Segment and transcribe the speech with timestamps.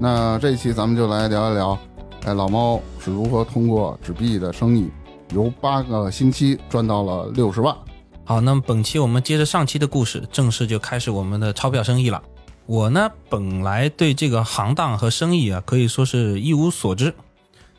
[0.00, 1.78] 那这一期咱们就来聊一聊，
[2.24, 4.88] 哎，老猫是如何通过纸币的生意，
[5.34, 7.76] 由八个星期赚到了六十万。
[8.24, 12.22] 好，那么本期我们接着上期的故事，正式就开始我们的钞票生意了。
[12.66, 17.14] 我呢，本来对这个行当和生意啊，可以说是一无所知，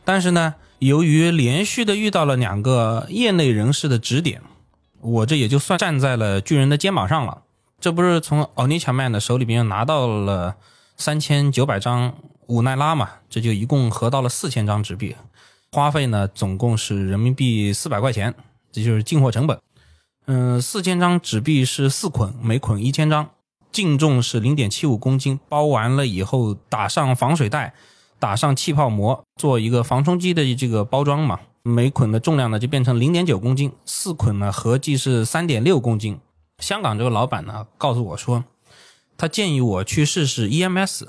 [0.03, 4.41] 但是呢，由于连续的遇到了两个业内人士的指点，
[4.99, 7.43] 我这也就算站在了巨人的肩膀上了。
[7.79, 10.55] 这不是从奥尼乔曼的手里边拿到了
[10.99, 12.13] 三千九百张
[12.47, 13.09] 五奈拉嘛？
[13.29, 15.15] 这就一共合到了四千张纸币，
[15.71, 18.35] 花费呢总共是人民币四百块钱，
[18.69, 19.57] 这就是进货成本。
[20.25, 23.29] 嗯，四千张纸币是四捆，每捆一千张，
[23.71, 25.39] 净重是零点七五公斤。
[25.47, 27.73] 包完了以后，打上防水袋，
[28.19, 31.39] 打上气泡膜，做一个防冲击的这个包装嘛。
[31.63, 36.19] 每捆的重量呢就变成零点九公斤，四捆呢合计是三点六公斤。
[36.57, 38.43] 香港这个老板呢告诉我说，
[39.19, 41.03] 他建议我去试试 EMS，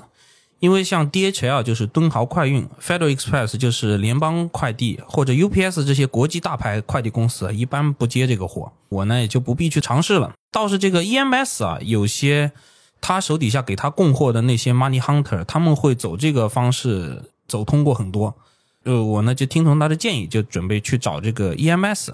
[0.59, 10.33] 因为像 DHL 就是敦豪快运，Federal Express 就是联邦快递，或者 UPS 这些国际大牌快递公司，一般不接这个货，我呢也就不必去尝试了。
[10.51, 12.51] 倒是这个 EMS 啊，有些
[12.99, 18.35] 他手底下给他供货的那些 Money Hunter，他们会走这个方式走通过很多，
[18.83, 22.09] 呃，我呢就听从他的建议，就准备去找这个 EMS。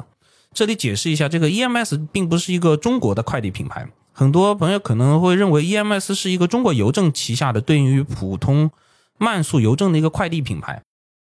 [0.54, 3.90] 这里解释一下，这个 EMS 并不是一个中国的快递品牌。
[4.20, 8.72] 很多朋友可能会认为 EMS 是一个中国邮政旗下的对应于普通
[9.20, 10.82] 慢速邮政的一个快递品牌。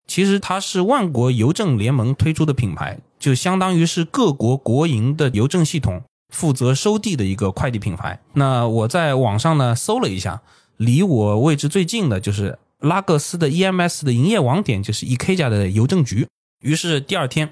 [0.06, 6.02] 其实它是万国邮政联盟推出的品牌，就相当于是各国国营的邮政系统
[6.34, 8.20] 负责收递的一个快递品牌。
[8.34, 10.42] 那我在网上呢搜了一下，
[10.76, 16.28] 离我位置最近的就是拉各斯的 EMS 的营业网点，就是 EK 家的邮政局。
[16.60, 17.48] 于是第二天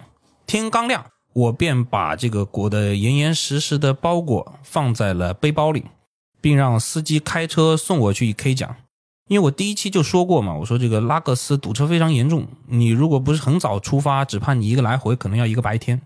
[0.46, 1.06] 天刚亮。
[1.32, 5.84] 我便把这个裹得严严实实的包裹放在了背包里，
[6.40, 8.74] 并让司机开车送我去 K 奖。
[9.28, 16.02] 因为我第一期就说过嘛，我说这个拉各斯堵车非常严重，你如果不是很早出发，只怕你一个来回可能要一个白天。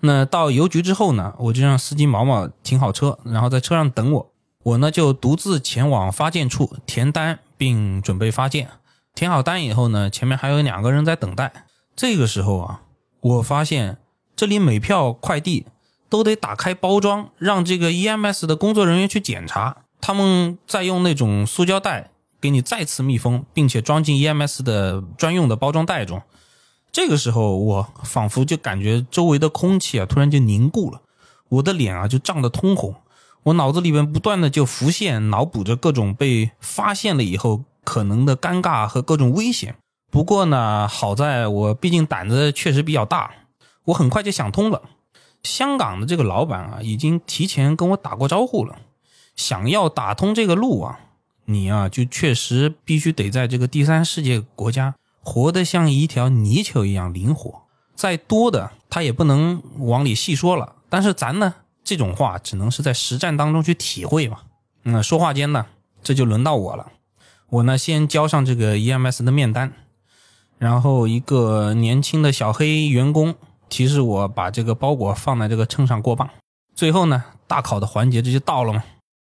[0.00, 4.30] 那到邮局之后呢，我就让司机毛毛停好车，然后在车上等我。
[4.62, 8.68] 我呢就独自前往发件处填单，并准备发件。
[9.14, 11.64] 填好单以后呢，前面还有两个人在等待。
[11.96, 12.82] 这个时候啊，
[13.20, 13.98] 我发现。
[14.38, 15.66] 这里每票快递
[16.08, 26.22] 都得打开包装，让这个 EMS 的工作人员去检查，他们再用那种塑胶袋给你再次密封，并且装进 EMS 的专用的包装袋中。
[26.92, 31.00] 这个时候，我仿佛就感觉周围的空气啊突然就凝固了，
[31.48, 32.94] 我的脸啊就涨得通红，
[33.42, 39.74] 我脑子里面不断的就浮现、脑补着各种被发现了以后可能的尴尬和各种危险。
[40.12, 43.32] 不过呢，好在我毕竟胆子确实比较大。
[43.88, 44.82] 我很快就想通了，
[45.42, 48.76] 香港的这个老板啊，已经提前跟我打过招呼了。
[49.34, 50.98] 想要打通这个路啊，
[51.46, 57.62] 你啊就确实必须得在这个第三世界国家活得像一条泥鳅一样灵活。
[57.94, 60.74] 再多的他也不能往里细说了。
[60.90, 64.40] 但是咱呢，这种话只能是在实战当中去体会嘛。
[64.82, 65.66] 那说话间呢，
[66.02, 66.92] 这就轮到我了。
[67.48, 69.72] 我呢，先交上这个 EMS 的面单，
[70.58, 73.34] 然后一个年轻的小黑员工。
[73.68, 76.28] 提示我把这个包裹放在这个秤上过磅。
[76.74, 78.82] 最后呢，大考的环节这就到了嘛。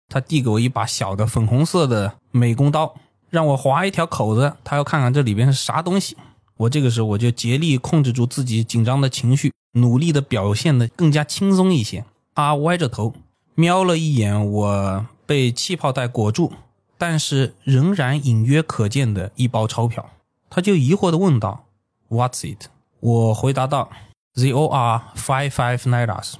[0.08, 2.96] 他递给我一把小的粉红色的美工刀，
[3.30, 6.16] 让我划一条口子，他要看看这里边是啥东西。
[6.58, 12.06] 我这个时候我就竭力控制住自己紧张的情绪，努力的表现的更加轻松一些。
[12.36, 13.14] 他歪着头
[13.56, 16.54] 瞄了一眼我被气泡袋裹住，
[16.98, 20.10] 但是仍然隐约可见的一包钞票，
[20.50, 21.66] 他就疑惑的问道
[22.10, 22.68] ：“What's it？”
[23.00, 23.90] 我回答道。
[24.36, 26.34] Zor five five nairas，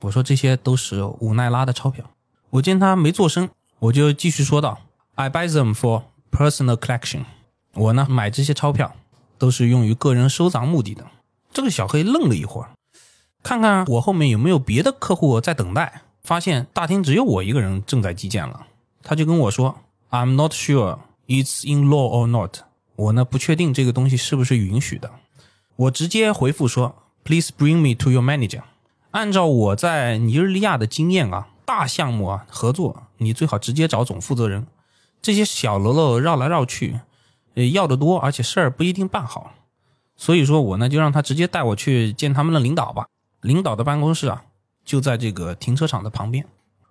[0.00, 2.02] 我说这些都是五奈拉的钞票。
[2.48, 4.80] 我见他没做声，我就继续说道
[5.16, 7.26] ：“I buy them for personal collection。
[7.74, 8.94] 我呢买这些钞票
[9.36, 11.04] 都是用于个人收藏目的的。”
[11.52, 12.70] 这个小黑愣了一会儿，
[13.42, 18.66] 看看我后面有没有别的客户在等待，发现大厅只有我一个人正在计件了，
[19.02, 19.76] 他就跟我说
[20.10, 22.60] ：“I'm not sure it's in law or not。”
[22.96, 25.10] 我呢不确定这个东西是不是允许的。
[25.76, 26.96] 我直接回复说。
[27.24, 28.62] Please bring me to your manager。
[29.12, 34.66] 按照我在尼日利亚的经验啊，大项目啊合作，你最好直接找总负责人。
[35.20, 37.00] 这些小喽啰绕来绕去，
[37.54, 39.52] 呃要的多，而且事儿不一定办好。
[40.16, 43.06] 所以说我呢就让他直接带我去见他们的领导吧。
[43.40, 44.44] 领导的办公室啊
[44.84, 46.46] 就在这个停车场的旁边。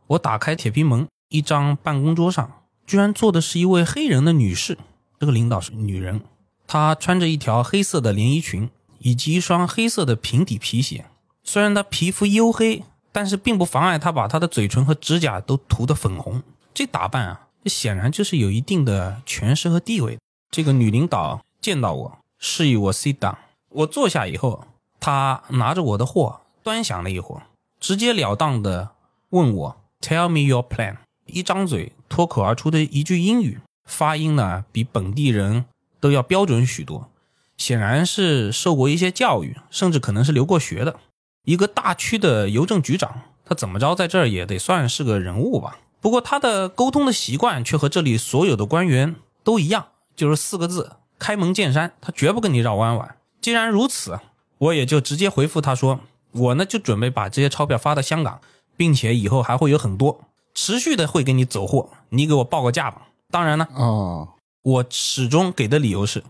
[0.07, 2.51] 我打开铁皮门，一张办公桌上
[2.85, 4.77] 居然坐的是一位黑人的女士。
[5.19, 6.21] 这个领导是女人，
[6.67, 8.69] 她穿着一条黑色的连衣裙
[9.01, 11.05] 以及一双黑色的平底皮鞋。
[11.43, 16.41] 虽然她皮肤黝黑，但是并不妨碍她把她的嘴唇和指甲都涂得粉红。
[16.73, 20.17] 这打扮啊，显然就是有一定的权势和地位。
[20.49, 23.35] 这个女领导见到我，示意我 sit down。
[23.69, 24.65] 我坐下以后，
[24.99, 27.43] 她拿着我的货端详了一会儿，
[27.79, 28.91] 直截了当的
[29.29, 29.77] 问我。
[30.01, 30.97] Tell me your plan。
[31.27, 35.65] 一张嘴脱口而出的一句英语，发音呢比本地人
[35.99, 37.07] 都要标准许多，
[37.61, 40.95] 显然是受过一些教育，甚至可能是留过学的。
[41.45, 45.77] 一个大区的邮政局长，他怎么着在这儿也得算是个人物吧？
[46.01, 49.85] 不过他的沟通的习惯却和这里所有的官员都一样，
[50.15, 51.93] 就是四个字：开门见山。
[52.01, 53.15] 他绝不跟你绕弯弯。
[53.39, 54.19] 既然如此，
[54.57, 55.99] 我也就直接回复他说
[56.33, 58.41] ：“我呢就准备把这些钞票发到香港。”
[58.77, 60.21] 并且以后还会有很多
[60.55, 63.09] 持续的会给你走货，你给我报个价吧。
[63.29, 64.29] 当然呢，哦，
[64.63, 66.23] 我始终给的理由是，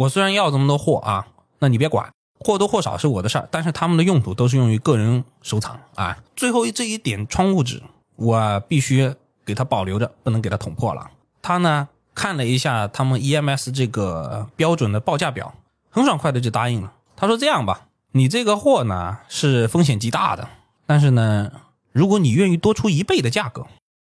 [0.00, 1.26] 我虽然要这么多货啊，
[1.58, 6.16] 那你别管，或多或少是我的事儿，但是他们的用途都是用于个人收藏啊。
[6.34, 7.82] 最后这一点窗户纸，
[8.16, 9.14] 我必须
[9.44, 11.10] 给他保留着，不能给他捅破了。
[11.42, 15.52] 他呢看了一下他们 EMS 这个标准的报价表，
[15.90, 16.94] 很爽快的就答应了。
[17.14, 20.48] 他说：“这样吧，你这个货呢是风险极大的，
[20.86, 21.52] 但是呢。”
[21.92, 23.66] 如果你愿意多出一倍的价格，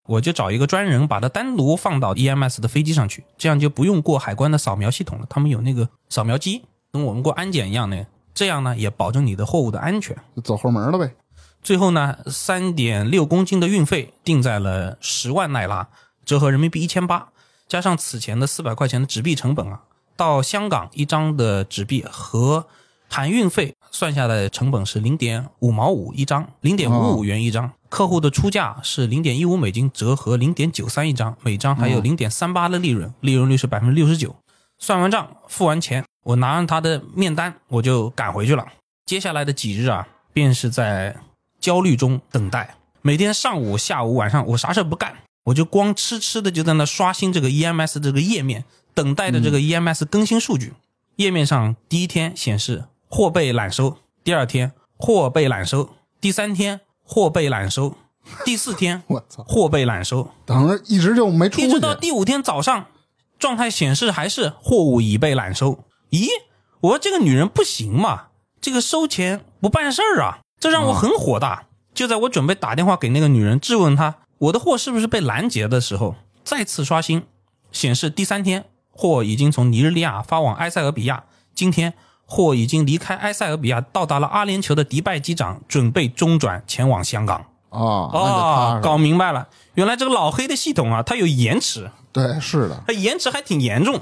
[0.05, 5.25] 我就找一个专人把它单独放到 EMS 的飞机上去，这样就不用过海关的扫描系统了。
[5.29, 8.05] 他们有那个扫描机，跟我们过安检一样的。
[8.33, 10.15] 这样呢，也保证你的货物的安全。
[10.35, 11.13] 就走后门了呗。
[11.63, 15.87] 最后呢，三点六公斤的运费定在了十万奈拉，
[16.23, 17.29] 折合人民币一千八，
[17.67, 19.81] 加上此前的四百块钱的纸币成本啊，
[20.15, 22.65] 到香港一张的纸币和。
[23.07, 27.71] 含运费算下来的成本是零点五毛五一张，零点五五元一张。
[27.95, 34.35] 客户的出价是零点一五美金，折合零点九三一张，每张还有零点三八的利润，利润率是百分之六十九。
[34.77, 38.67] 算完账，付完钱，我拿上他的面单，我就赶回去了。
[39.05, 41.15] 接下来的几日啊，便是在
[41.61, 42.75] 焦虑中等待。
[43.01, 45.15] 每天上午、下午、晚上，我啥事不干，
[45.45, 50.73] 我就光痴痴的就在那刷新这个 EMS 这个页面，等待着这个 EMS 更新数据。
[51.15, 52.83] 页面上第一天显示。
[53.07, 57.95] 货被揽收，第二天货被揽收，第三天货被揽收，
[58.43, 62.87] 第四天 我操，货被揽收，等着一直就没出一直到第五天早上，
[63.37, 65.83] 状态显示还是货物已被揽收。
[66.09, 66.27] 咦，
[66.81, 68.29] 我说这个女人不行嘛，
[68.59, 71.67] 这个收钱不办事儿啊，这让我很火大。
[71.93, 77.23] 就在我准备打电话给那个女人质问她我的货是不是被拦截的时候，再次刷新
[77.71, 81.93] 显示第三天货已经从尼日利亚发往埃塞俄比亚，今天。
[82.25, 87.45] 货已经离开埃塞俄比亚，到达了阿联酋的迪拜机场，准备中转前往香港。
[87.69, 91.91] 哦哦，搞明白了，原来这个老黑的系统啊，它有延迟。
[92.13, 93.99] 对，是的，它延迟还挺严重。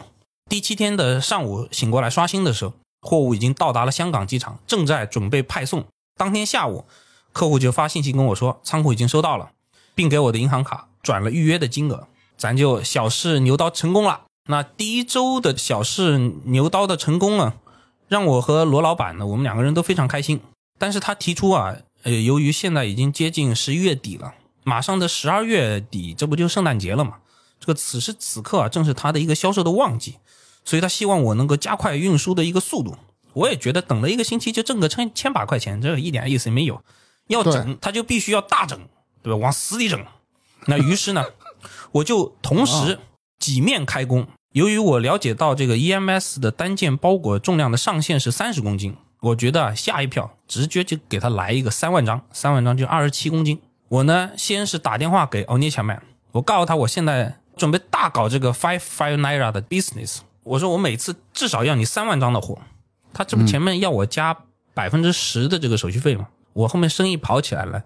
[0.48, 5.84] 第七天的上午醒过来刷新的时候，货物已经到达了香港机场，正在准备派送。
[6.16, 6.86] 当天下午，
[7.32, 9.50] 客户就发信息跟我说，仓库已经收到了，
[9.96, 14.22] 并给我的银行卡转了预约的金额，咱就小试牛刀成功了。
[14.48, 17.56] 那第一周的小试牛刀的成功啊。
[18.14, 20.40] 让我和罗老板呢，我们两个人都非常开心。
[20.78, 27.16] 但是他提出啊，呃，由于现在已经接近十一月底了，马上的十二月底，这不就圣诞节了嘛？
[27.60, 30.18] 这个此时此刻啊，正是他的一个销售的旺季，
[30.64, 32.96] 所以他希望我能够加快运输的一个速度。
[33.34, 36.84] 我也觉得等了一个星期就挣个千千把块钱，这一点意思也没有。
[37.30, 38.80] 要整他就必须要大整，
[39.24, 39.38] 对吧？
[39.38, 40.00] 往死里整。
[40.68, 41.26] 那于是呢，
[41.92, 43.00] 我就同时
[43.40, 44.28] 几面开工。
[44.54, 53.60] 由于我了解到这个 EMS 的单件包裹重量的上限是三十公斤，我觉得下一票直接就给他来一个三万张，三万张就二十七公斤。
[53.90, 56.00] 我呢，先是打电话给 o n i c h a Man，
[56.34, 62.60] 我告诉他我现在准备大搞这个 Five Five Naira 的 business，我说我每次至少要你三万张的货，
[63.12, 64.38] 他这不前面要我加
[64.76, 66.28] 百分之十的这个手续费吗？
[66.54, 67.84] 我后面生意跑起来了，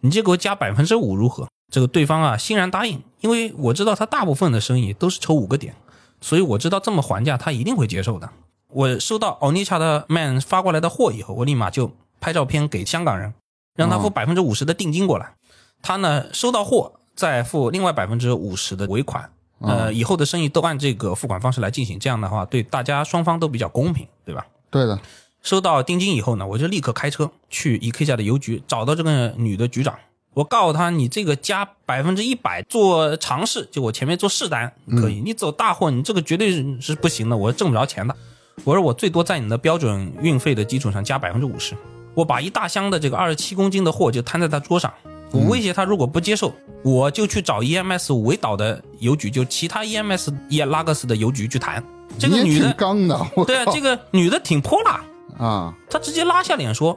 [0.00, 1.46] 你就给我加百分之五如何？
[1.72, 5.76] 这个对方啊欣然答应，因为我知道他大部分的生意都是抽五个点。
[6.20, 8.28] 所以我知道这么还价，他一定会接受的。
[8.68, 13.32] 我收到奥尼恰的 man 发过来的货以后，我立马就拍照片给香港人，
[13.74, 15.34] 让他付百分之五十的定金过来。
[15.80, 19.30] 他呢收到货再付另外百分之五十的尾款。
[19.60, 24.46] 呃，以后的生意都按这个付款方式来进行，这样的话对大家双方都比较公平，对吧？
[24.70, 24.98] 对的。
[25.42, 29.98] 收到定金以后呢，我就立刻开车去 E K 家的邮局，找到这个女的局长。
[30.38, 38.14] 我告诉他，你这个加百分之一百做尝试，就我前面做试单可以，你走大货，你这个绝对是是不行的，我挣不着钱的。
[38.62, 41.74] 我说我最多在你的标准运费的基础上加百分之五十，
[42.14, 44.94] 我把一大箱的这个二十七公斤的货就摊在他桌上，
[45.32, 46.52] 我威胁他，如果不接受，
[46.84, 51.82] 我就去找 EMS 围岛的邮局，就其他 EMS 也拉各斯的邮局去谈。
[52.16, 55.00] 这个女的，刚的，对啊，这个女的挺泼辣，
[55.36, 56.96] 啊，她直接拉下脸说，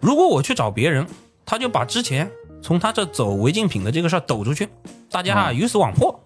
[0.00, 1.06] 如果我去找别人，
[1.46, 2.28] 她就把之前
[2.62, 4.68] 从他这走违禁品的这个事儿抖出去，
[5.10, 6.18] 大家啊鱼死网破。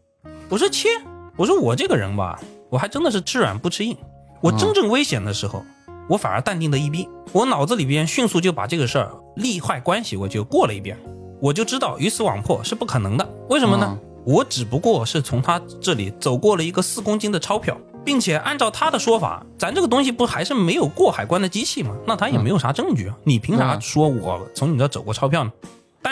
[0.49, 0.89] 我说切，
[1.37, 2.39] 我说我这个人吧，
[2.71, 3.97] 我还真的是吃软不吃硬。
[4.41, 5.65] 我真正危险的时候，
[6.09, 10.99] 我反而淡定的一逼，我脑子里边迅速就把这个事儿利害关系我就过了一遍，
[11.41, 13.29] 我就知道鱼死网破是不可能的。
[13.49, 13.87] 为什么呢？
[13.87, 17.77] 啊我只不过是从他这里走过了一个四公斤的钞票，
[18.07, 21.95] 并且按照他的说法，咱这个东西不还是没有过海关的机器吗？
[22.07, 25.53] 那他也没有啥证据啊，你凭啥嗯说我从你这走过钞票呢？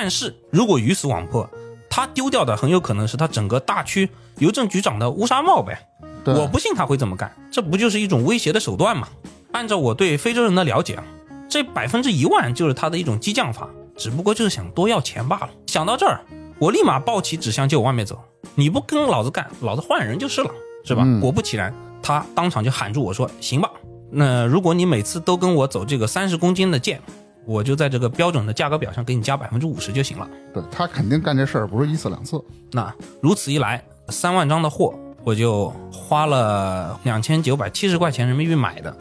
[0.02, 1.49] 但是如果鱼死网破，
[1.88, 5.78] 他丢掉的很有可能是他整个大区邮政局长的乌纱帽呗。
[6.25, 9.06] 我不信他会这么干，这不就是一种威胁的手段吗？
[9.52, 11.04] 按照我对非洲人的了解啊，
[11.49, 15.50] 这百分之一万就是他的一种激将法，只不过就是想多要钱罢了。
[15.68, 16.21] 想到这儿，
[16.59, 18.21] 我立马抱起纸箱就往外面走。
[18.56, 20.50] 你不跟老子干，老子换人就是了，
[20.85, 21.04] 是吧？
[21.06, 23.71] 嗯果不其然，他当场就喊住我说：“行吧，
[24.11, 27.00] 那如果你每次都跟我走这个三十公斤的件，
[27.44, 34.94] 我就在这个标准的价格表上给你加百分之五十就行了。”对他肯定干这事儿不是一次两次，那如此一来，三万张的货
[35.25, 38.96] 我就花了两千九百七十块钱人民币买的，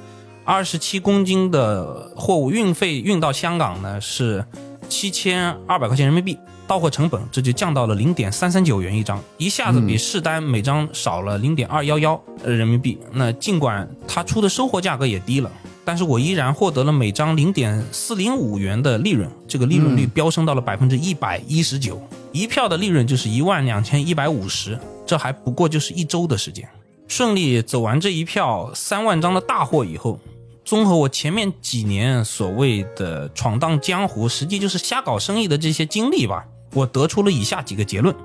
[0.45, 4.45] 二十七公斤的货物运费运到香港呢是
[4.87, 12.99] 七千二百块钱人民币，到货成本这就降到了零点三三九元一张，一下子比试单每张少了零点二幺幺人民币。
[13.11, 15.51] 那尽管他出的收货价格也低了。
[15.83, 26.67] 但是我依然获得了每张零点四零五元的利润，这个利润率飙升到了百分之一百一十九，一票的利润就是一万两千一百五十，这还不过就是一周的时间。
[27.07, 30.19] 顺利走完这一票三万张的大货以后，
[30.63, 38.15] 综合我前面几年所谓的闯荡江湖，实际就是瞎搞生意的这些经历吧，我得出了以下几个结论：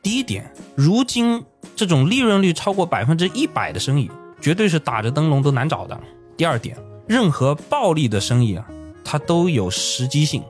[0.00, 4.10] 第一点，如今这种利润率超过百分之一百的生意，
[4.40, 6.00] 绝对是打着灯笼都难找的。
[6.36, 6.76] 第二点，
[7.06, 8.66] 任何暴利的生意啊，
[9.04, 10.42] 它都有时机性，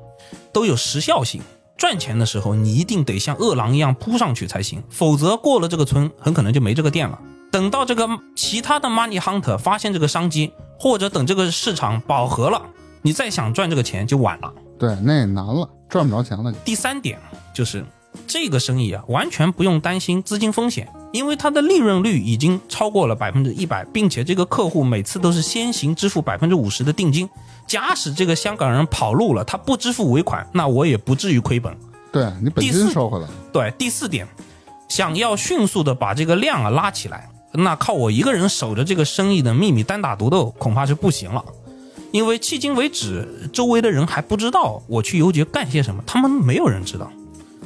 [0.52, 1.42] 都有时效性。
[1.76, 7.18] 赚钱的时候，你一定得像饿狼一样扑上去才行，否则过了这个村，很可能就没这个店了。
[7.50, 12.62] 等到这个其他的 money hunter 发现这个商机，或者等这个市场饱和了，
[13.02, 14.52] 你再想赚这个钱就晚了。
[14.78, 16.52] 对，那也难了，赚不着钱了。
[16.64, 17.18] 第三点
[17.52, 17.84] 就是
[18.26, 27.28] 这个生意啊，完全不用担心资金风险，因为它的利润率已经超过了百分之一百，并且这个客户每次都是先行支付百分之五十的定金。
[27.66, 31.76] 假使这个香港人跑路了，他不支付尾款，那我也不至于亏本。
[32.12, 34.26] 对你本金收回来，对，第四点，
[34.88, 41.44] 想要迅速的把这个量啊拉起来，那靠我一个人守着这个生意的秘密单打独斗恐怕是不行了。
[42.12, 47.10] 因为迄今为止，周围的人还不知道我去邮局干些什么，他们没有人知道。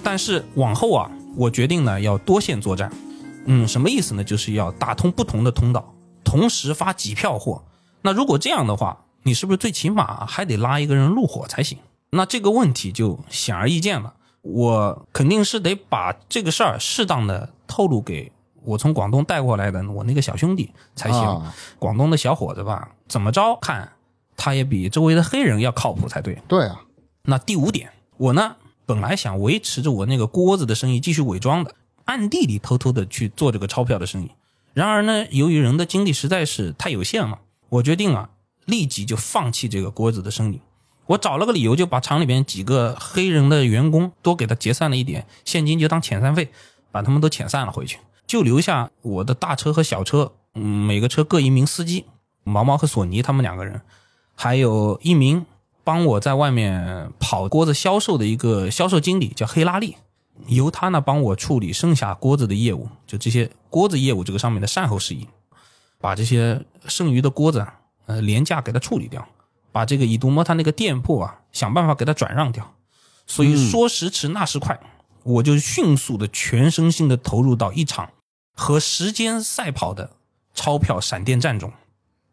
[0.03, 2.91] 但是往后啊，我决定呢要多线作战。
[3.47, 4.23] 嗯，什么意思呢？
[4.23, 7.63] 就是要打通不同的通道，同时发几票货。
[8.03, 11.79] 那如果这样的话，你是不是最起码还得拉一个人入伙才行？
[12.11, 14.15] 那这个问题就显而易见了。
[14.43, 18.31] 我肯定是得把这个事儿适当的透露给
[18.65, 21.21] 我从广东带过来的我那个小兄弟才行。
[21.21, 23.91] 啊广东的小伙子吧，怎么着看
[24.37, 26.39] 他也比周围的黑人要靠谱才对。
[26.47, 26.81] 对啊，
[27.23, 28.57] 那第五点，我呢
[28.89, 31.75] 本来想维持着我那个锅子的生意继续伪装的，
[32.07, 34.31] 暗地里偷偷的去做这个钞票的生意。
[34.73, 38.31] 然而呢，由于人的精力实在是太有限了，我决定啊，
[38.65, 40.63] 立即就放弃这个锅子的生意。
[41.05, 46.49] 我找了个理由，就把厂里边几个黑人的员工多给他结算了一点现金，就当遣散费，
[46.91, 52.07] 把他们都遣散了回去，就留下我的大车和小车，嗯，每个车各一名司机，
[52.43, 53.83] 毛毛和索尼他们两个人，
[54.35, 55.45] 还有一名
[55.89, 59.97] 帮我在外面跑锅子销售的一个销售经理，叫黑拉利，
[60.47, 65.27] 由他呢帮我处理剩下锅子的业务，就这些锅子业务这个上面的善后事宜，
[65.99, 69.27] 把这些剩余的锅子啊呃廉价给它处理掉，
[69.73, 72.75] 把这个以杜莫他那个店铺啊想办法给它转让掉。
[73.27, 74.79] 所以说时迟那时快，
[75.23, 78.11] 我就迅速的全身心的投入到一场
[78.55, 80.11] 和时间赛跑的
[80.53, 81.73] 钞票闪电战中。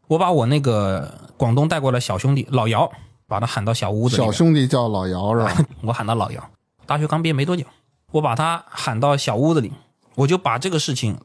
[0.08, 2.92] 我把我那个广东带过来小兄弟老姚，
[3.28, 5.66] 把他喊到小屋子里小兄弟叫老姚是吧？
[5.82, 6.52] 我喊他老姚，
[6.86, 7.66] 大学刚毕业没多久，
[8.12, 9.74] 我把他喊到小屋子里，
[10.16, 11.18] 我就把这个事情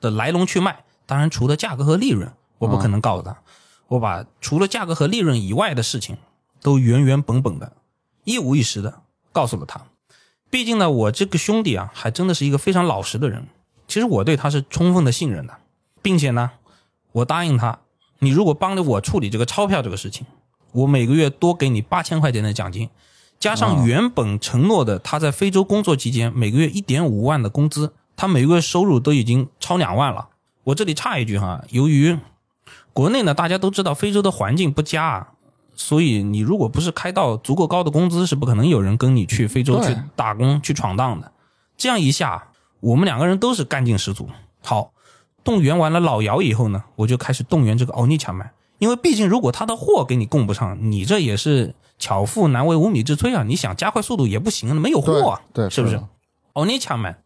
[0.00, 3.36] 的来龙去脉，当然除了价格和利润，我不可能告诉他，
[3.88, 6.16] 我把除了价格和利润以外的事情，
[6.60, 7.72] 都原原本本的、
[8.24, 9.80] 一五一十的告诉了他。
[10.50, 13.46] 毕竟呢，我这个兄弟啊，还真的是一个非常老实的人。
[13.88, 15.54] 其实我对他是充分的信任的，
[16.00, 16.50] 并且呢，
[17.12, 17.80] 我答应他，
[18.20, 20.26] 你如果帮着我处理这个钞票这个事情，
[20.72, 22.88] 我每个月多给你八千块钱的奖金，
[23.38, 30.28] 加上原本承诺的他在非洲工作期间每个月一点五万的工资，他每个月收入都已经超两万了。
[30.64, 32.16] 我这里插一句哈，由于
[32.92, 35.28] 国内呢，大家都知道非洲的环境不佳啊，
[35.74, 41.32] 所以你如果不是开到足够高的工资，是不可能有人跟你去非洲去打工去闯荡的。
[41.76, 42.48] 这样一下，
[42.80, 44.28] 我们两个人都是干劲十足。
[44.62, 44.92] 好，
[45.42, 48.52] 动员完了老姚以后呢，我就开始动员这个奥尼强麦，
[48.82, 53.44] 因为毕竟如果他的货给你供不上，你这也是巧妇难为无米之炊啊！
[53.44, 56.08] 你想加快速度也不行啊，没有货啊，对，是不是的？
[56.54, 57.22] 欧尼强麦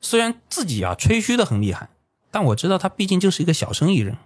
[0.00, 1.90] 虽然自己啊吹嘘的很厉害，
[2.32, 4.16] 但我知道他毕竟就是一个小生意人。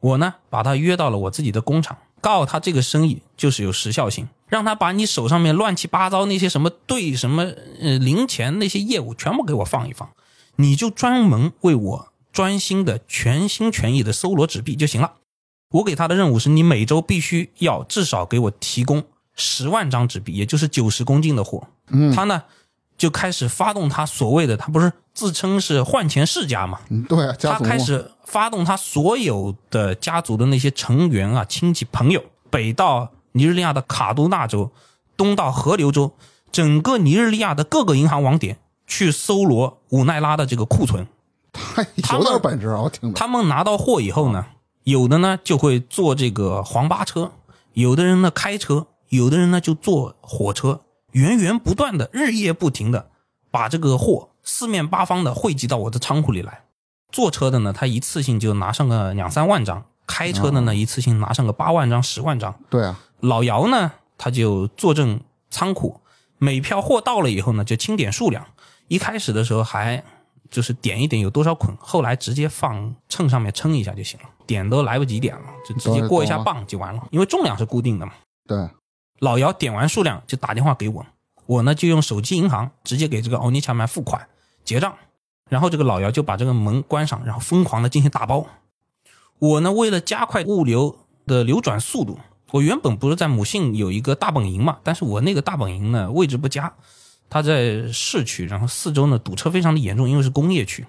[0.00, 7.44] 我呢，把他约到了我自己的工厂，告诉他这个生意就是有时效性，让他把你手上面乱七八糟那些什么兑什么
[7.80, 10.10] 呃零钱那些业务全部给我放一放，
[10.56, 15.12] 你就专门为我专心的全心全意的搜罗纸币就行了。
[15.70, 21.62] 我给他的任务是你每周必须要至少给我提供十万张纸币，也就是九十公斤的货。
[21.90, 22.42] 嗯他呢
[22.96, 26.80] 就开始发动他所谓的，他不是自称是换钱世家嘛？
[26.90, 34.72] 嗯，对啊，家他开始发动他所有的家族的那些成员啊、亲戚朋友，北到尼日利亚的卡都纳州，
[35.16, 36.12] 东到河流州，
[36.50, 41.06] 整个尼日利亚的各个银行网点去搜罗五奈拉的这个库存。
[41.52, 43.12] 太他们有点本事啊，我听。
[43.14, 44.44] 他们拿到货以后呢，
[44.88, 47.32] 有的呢就会坐这个黄巴车，
[47.74, 50.80] 有的人呢开车，有的人呢就坐火车，
[51.12, 53.10] 源源不断的、日夜不停的
[53.50, 56.62] 把这个货四面八方的汇集到我的仓库里来。
[57.12, 62.58] 坐车的呢，他一次性就拿上个两三万张；开车的呢，一次性拿上个八万张、十万张。
[62.70, 66.00] 对啊，老姚呢，他就坐镇仓库，
[66.38, 68.46] 每票货到了以后呢，就清点数量。
[68.88, 70.02] 一开始的时候还
[70.50, 78.12] 就是点一点有多少捆，后来直接放秤上面称一下就行了，点都来不及点了，就直接过一下磅就完了，因为重量是固定的嘛。
[78.46, 78.68] 对，
[79.18, 81.04] 老姚点完数量就打电话给我，
[81.46, 84.26] 我呢就用手机银行直接给这个欧尼强买付款
[84.64, 84.94] 结账，
[85.50, 88.46] 然后这个老姚就把这个门关上，然后疯狂的进行打包。
[89.38, 92.18] 我呢为了加快物流的流转速度，
[92.50, 96.72] 我原本不是在母信有一个大本营嘛，但是我那个大本营呢位置不佳，
[97.30, 100.84] 它在市区，然后四周呢堵车非常的严重，因为是工业区。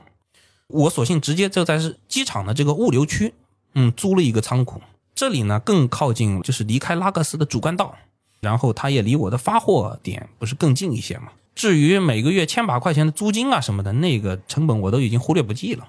[0.68, 3.34] 我索性直接就在是机场的这个物流区，
[3.74, 4.82] 嗯，租了一个仓库。
[5.16, 7.96] 这里呢更靠近，就是离开拉各斯的主干道，
[8.40, 11.30] 然后它也离我的发货点不是更近一些嘛。
[11.56, 15.88] 至于每个月千把块钱的租金啊什么的，那个成本我都已经忽略不计了。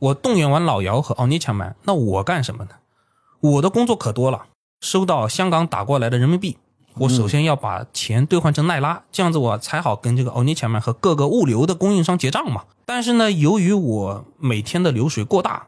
[0.00, 2.70] 我动员完老姚和奥尼强曼，那我干什么呢？
[3.40, 4.46] 我的工作可多了，
[4.80, 6.56] 收到香港打过来的人民币，
[7.00, 12.64] 我首先要把钱兑换成奈拉，这样子我才好跟这个欧尼前面和各个物流的供应商结账嘛。
[12.84, 15.66] 但是呢，由于我每天的流水过大，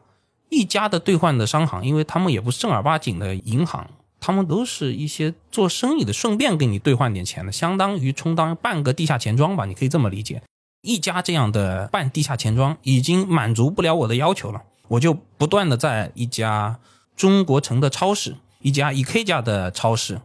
[0.49, 3.89] 一家的兑换的商行，因为他们也不是正儿八经的银行，
[4.19, 10.41] 他们都是一些做生意的，顺便给你兑换点钱的，相当于充当半个地下钱庄吧，你可以这么理解。
[10.81, 16.79] 一家这样的半地下钱庄已经满足不了我的要求了，我就不断的在一家
[17.15, 20.19] 中国城的超市、一家 EK 家的超市、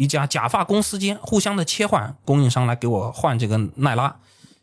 [0.00, 4.16] 一家假发公司间互相的切换供应商来给我换这个奈拉。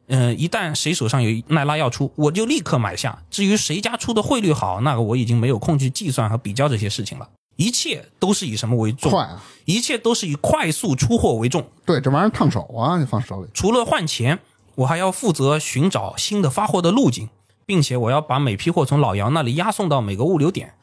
[0.08, 3.21] 嗯、一旦谁手上有奈拉要出，我就立刻买下。
[3.30, 7.30] 至于谁家出的汇率好，那个我已经没有空去计算和比较这些事情了。
[7.56, 9.12] 一切都是以什么为重？
[9.12, 9.43] 快啊！
[9.65, 11.69] 一切都是以快速出货为重。
[11.86, 13.50] 对，这玩意儿烫手啊，你放手里。
[13.54, 14.39] 除了换钱，
[14.73, 17.30] 我还要负责寻找新的发货的路径，
[17.67, 20.73] 并且我要把每批货从老姚那里押送到每个物流点。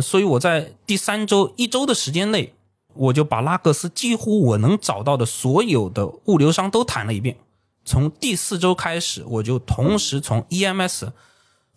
[0.00, 2.52] 所以我在第三周一周的时间内，
[2.94, 7.36] 我就把拉各斯几乎我能找到的所有的物流商都谈了一遍。
[7.84, 11.08] 从第四周开始，我就同时从 EMS、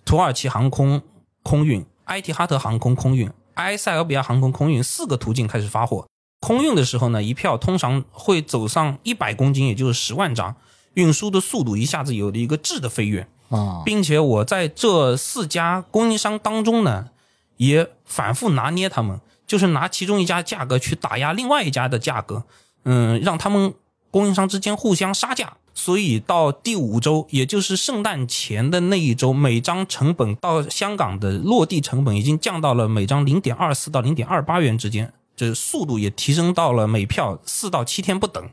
[0.03, 1.01] 土耳其航空
[1.41, 6.05] 空运、埃提哈特航空空运、埃塞俄比亚航空空运四个途径开始发货。
[6.41, 10.55] 空运的时候呢，一票通常会走上一百公斤，也就是十万张，
[10.93, 13.27] 运输的速度一下子有了一个质的飞跃。
[13.49, 17.09] 啊，并且我在这四家供应商当中呢，
[17.57, 22.43] 也反复拿捏他们，就是拿其中一家价格去打压另外一家的价格，
[22.83, 23.73] 嗯，让他们
[24.11, 25.57] 供应商之间互相杀价。
[25.77, 38.49] 所以到第五周，也就是圣诞前的那一周，每张成本到香港的落地成本已经降到了每张零点二四到零点二八元之间，这速度也提升到了每票四到七天不等。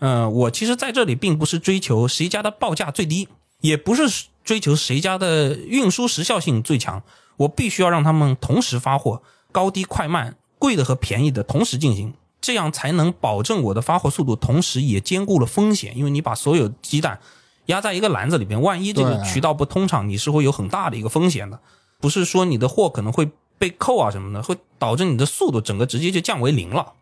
[0.00, 3.28] 嗯，我其实在这里并不是追求谁家的报价最低，
[3.60, 7.00] 也不是追求谁家的运输时效性最强，
[7.36, 9.22] 我必须要让他们同时发货，
[9.54, 15.96] 高低快慢、贵的和便宜的同时进行，这样才能保证我的发货速度，同时也兼顾了风险。
[15.96, 17.20] 因为你把所有鸡蛋
[17.66, 21.60] 压在一个篮子里边，万一这个渠道不通畅，你是会有很大的一个风险的。
[22.00, 26.94] 不是说你的货可能会被扣啊什么的，会导致你的速度整个直接就降为零了，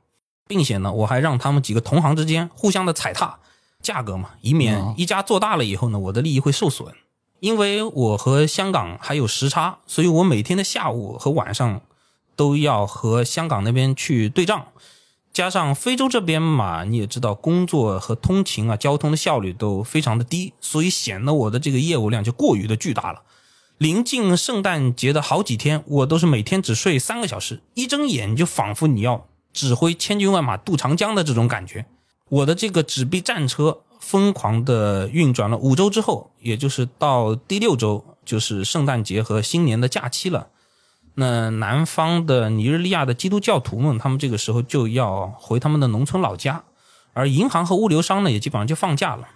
[0.46, 3.38] 并且呢，我还让他们几个同行之间互相的踩踏
[3.80, 6.92] 价格嘛，以免嗯一家做大了以后呢，我的利益会受损。
[7.40, 11.80] 因为我和香港还有时差，所以我每天的下午和晚上
[12.36, 14.66] 都要和香港那边去对账。
[15.32, 23.22] 加上非洲这边嘛，你也知道，工作和通勤啊、交通的效率都非常的低，所以显得我的这个业务量就过于的巨大了。
[23.78, 31.86] 临近圣诞节的好几天，我都是每天只睡三个小时，一睁眼就仿佛你要指挥千军万马渡长江的这种感觉。
[32.28, 40.48] 我的这个纸币战车疯狂的运转了五周之后，也就是到第六周，就是圣诞节和新年的假期了。
[41.14, 46.64] 那南方的尼日利亚的基督教徒们，他们这个时候就要回他们的农村老家，
[47.12, 49.28] 而银行和物流商呢，也基本上就放假了。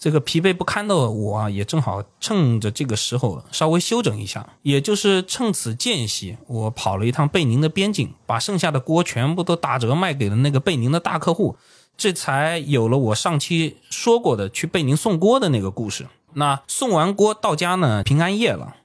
[0.00, 11.56] 这个疲惫不堪的我啊，也正好趁着这个时候稍微休整一下，也就是趁此间隙，我跑了一趟贝宁的边境，把剩下的锅全部都打折卖给了那个贝宁的大客户，
[11.96, 16.06] 这才有了我上期说过的去贝宁送锅的那个故事。
[16.34, 18.76] 那送完锅到家呢，平安夜了。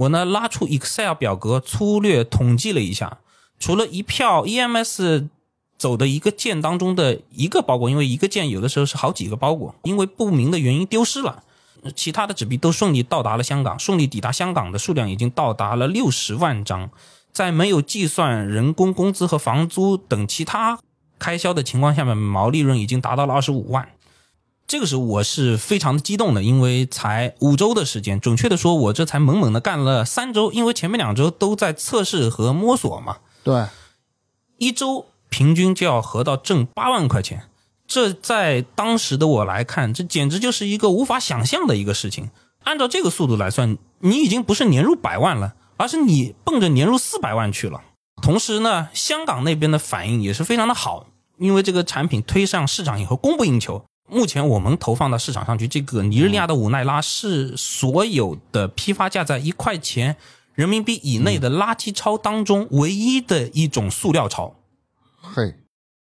[0.00, 3.18] 我呢拉出 Excel 表格，粗略统计了一下，
[3.58, 5.28] 除了一票 EMS
[5.76, 11.42] 走的一个件当中的一个包裹，因为一个件有的时候是好几个包裹，因为不明的原因丢失了，
[11.94, 16.90] 其他的纸币都顺利到达了香港，顺利抵达香港的数量已经到达了六十万张，
[17.30, 20.78] 在没有计算人工工资和房租等其他
[21.18, 23.86] 开销的情况下面，毛利润已经达到了二十五万。
[24.70, 33.66] 这个时候我是非常的激动的，因为才五周的时间，准确的说，我这才猛猛的干了三周，因为前面两周都在测试和摸索嘛，对，
[34.58, 37.48] 一周平均就要合到挣八万块钱，
[37.88, 42.30] 这在当时的我来看，这简直就是一个无法想象的一个事情。
[42.62, 47.82] 按照这个速度来算，你已经不是年入百万了，而是你奔着年入四百万去了。
[48.22, 53.84] 同时呢，香港那边的反应也是非常的好，因为这个产品推上市场以后供不应求。
[54.10, 60.16] 目前我们投放到市场上去，这个尼日利亚的五奈拉是所有的批发价在一块钱
[60.54, 64.54] 人民币以内的垃圾钞当中唯一的一种塑料钞。
[65.20, 65.54] 嘿，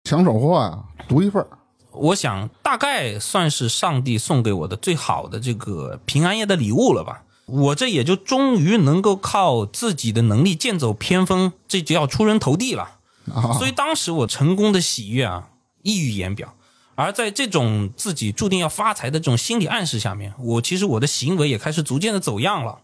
[0.03, 1.47] 抢手货啊，独一份儿
[1.91, 7.23] 我想大概算是上帝送给我的最好的这个平安夜的礼物了吧。
[7.45, 12.99] 我这也就终于能够靠自己的能力剑走偏锋，这就要出人头地了。
[13.33, 13.53] 啊！
[13.59, 15.49] 所以当时我成功的喜悦啊，
[15.83, 16.55] 溢于言表。
[17.01, 22.79] 而在这种自己注定要发财的这种心理暗示下面，我其实我的行为也开始逐渐的走样了。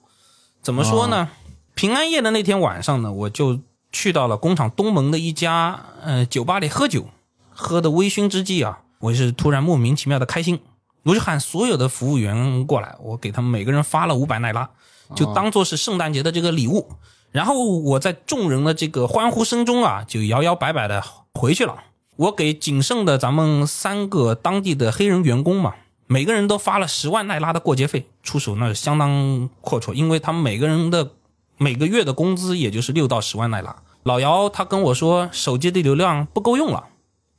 [0.62, 1.30] 怎么说呢？
[1.76, 3.60] 平安夜的那天晚上呢，我就
[3.92, 7.08] 去到了工厂东门的一家呃酒吧里喝酒，
[7.52, 10.60] 喝的微醺之际啊，我是突然莫名其妙的开心，
[11.04, 14.68] 我就喊所有的服务员过来，我给他们每个人发了五百奈拉，
[15.16, 16.90] 就当做是圣诞节的这个礼物。
[17.32, 21.04] 然后我在众人的这个欢呼声中啊，就摇摇摆摆的
[21.36, 21.76] 回去了。
[22.18, 25.76] 我给仅剩的咱们三个当地的黑人员工嘛，
[26.08, 31.12] 每个人都发了十万奈拉的过节费，出手那是相当阔绰，因为他们每个人的
[31.58, 33.76] 每个月的工资也就是六到十万奈拉。
[34.04, 36.86] 老姚他跟我说，手机的流量不够用了，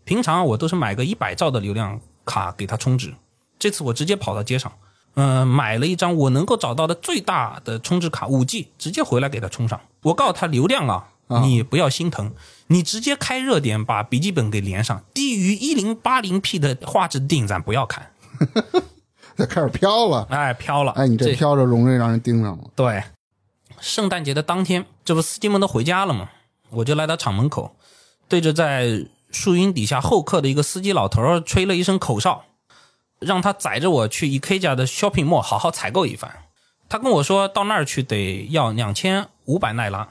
[0.04, 3.14] 平常我都是买个一百兆的流量卡给他充值，
[3.58, 4.70] 这次我直接跑到街上，
[5.14, 9.80] 嗯、买了一张我能够找到的最大的充值卡，五 G，直接回来给他充上。
[10.02, 12.32] 我告诉他流量啊，你不要心疼，
[12.68, 18.10] 你直接开热点把笔记本给连上，低于一零八零 P 的画质电影咱不要看，
[19.36, 20.26] 这开始飘了。
[20.30, 22.64] 哎，飘了，哎，你这飘着容易让人盯上了。
[22.74, 23.02] 对，
[23.80, 26.30] 圣诞节的当天，这不司机们都回家了吗？
[26.70, 27.76] 我就来到厂门口，
[28.28, 32.44] 对着在树荫底下候客的一个司机老头儿吹了一声口哨，
[33.18, 36.30] 让他载着我去 EK 家的 shopping mall 好好采购一番。
[36.88, 40.08] 他跟我说到那儿去得要两千五百奈拉，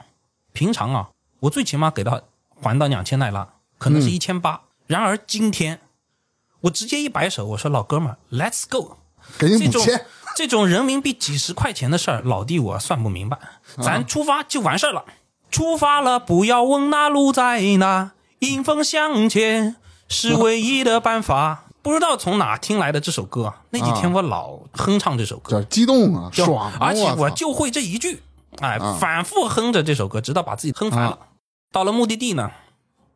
[0.57, 1.09] 平常啊，
[1.41, 2.19] 我最起码给他
[2.59, 4.61] 还到两千奈拉，可能是一千八。
[4.87, 5.79] 然而今天，
[6.61, 8.97] 我直接一摆手，我说老哥们儿，Let's go。
[9.37, 13.37] 给你这种五千，这种人民币几十块钱的事儿，老弟我算不明白。
[13.83, 15.05] 咱出发就完事儿了，
[15.51, 19.75] 出发了不要问那路在哪，迎风向前
[20.09, 21.65] 是唯一的办法。
[21.83, 26.77] 不知道从哪听来的这首歌啊，那几天我老哼唱这首歌，这激动啊，就爽啊！
[26.81, 28.23] 而且我就会这一句，
[28.59, 31.19] 哎啊，反复哼着这首歌，直到把自己哼烦了。
[31.71, 32.51] 到了目的地呢，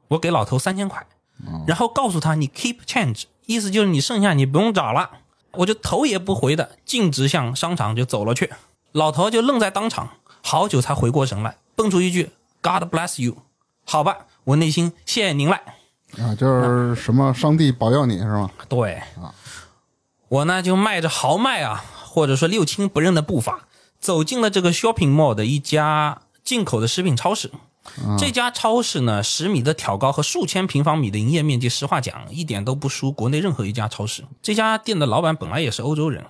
[0.09, 1.05] 我给老头三千块，
[1.65, 5.09] 然后告诉他你 keep change，意思就是你剩下你不用找了。
[5.53, 8.49] 我就头也不回的径直向商场就走了去，
[8.93, 13.37] 老头就愣在当场，好久才回过神来，蹦出一句 God bless you。
[13.85, 15.55] 好吧，我内心谢谢您了。
[16.17, 18.49] 啊，就是什么上帝保佑你是吗？
[18.69, 19.33] 对啊，
[20.29, 23.67] 我呢就迈着豪迈啊，或者说六亲不认的步伐，
[24.01, 27.51] 走进了这个 shopping mall 的一家进口的食品超市。
[28.19, 34.23] 这家超市呢，十米的挑高和数千平方米的营业面积，实话讲，一点都不输国内任何一家超市。
[34.41, 36.25] 这家店的老板本来也是欧洲人，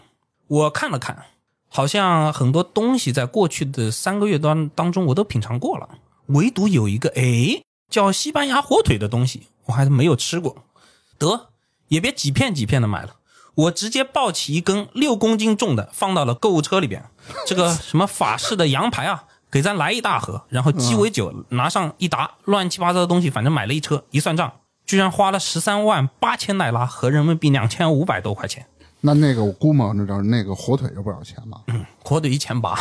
[0.48, 1.26] 我看了看，
[1.68, 5.90] 好像很多东西在过去的三个月当当中我都品尝过了，
[6.28, 10.64] 唯独有一个哎叫西班牙火腿的东西，我还是没有吃过。
[11.20, 11.50] 得
[11.90, 13.18] 也别几片几片的买了，
[13.56, 17.11] 我直接抱起一根六公斤重的放到了购物车里边。
[17.46, 19.26] 这个什么法式的羊排啊。
[19.52, 24.06] 给咱来一大盒，然后鸡尾酒拿上一打，乱七八糟的东西，反正买了一车。
[24.10, 24.50] 一算账，
[24.86, 28.66] 居然花了十三万八千奈拉，合人民币两千五百多块钱。
[29.02, 31.60] 那那个我估摸着那个火腿要不少钱吧？
[32.02, 32.80] 火腿一千八，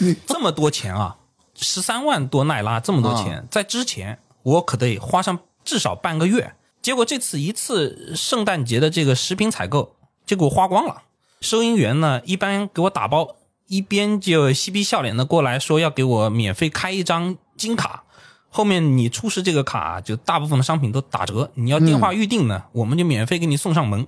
[0.00, 1.16] 你 这么多钱啊？
[1.54, 6.56] 十三万多奈拉，这么多钱，在之前我可得花上至少半个月。
[6.82, 9.94] 结果这次一次圣诞节的这个食品采购，
[10.26, 11.02] 就给我花光了。
[11.42, 13.36] 收银员呢，一般给我打包。
[13.68, 18.04] 一边就嬉皮笑脸的过来说要给我免费开一张金卡，
[18.50, 21.50] 后面你出示这个卡，就大部分的商品都打折。
[21.54, 24.06] 你要电话预定呢，我们就免费给你送上门。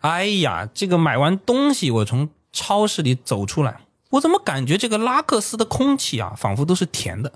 [0.00, 7.32] 哎呀，这个买完东西，我从超市里走出来，我怎么感觉这个拉克斯的空气啊，仿佛都是甜的？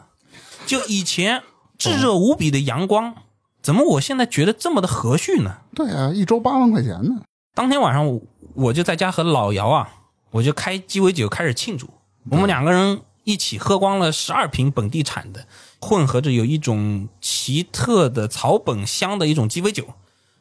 [0.66, 1.42] 就以前
[1.78, 3.14] 炙热无比的阳光，
[3.62, 5.58] 怎么我现在觉得这么的和煦呢？
[5.72, 7.22] 对啊，一周八万块钱呢。
[7.54, 8.20] 当天晚上
[8.54, 9.94] 我就在家和老姚啊。
[10.30, 11.88] 我就开鸡尾酒开始庆祝，
[12.30, 15.46] 我们两个人一起喝光了十二瓶本地产的，
[15.80, 19.86] 混合着有一种奇特的草本香的一种鸡尾酒。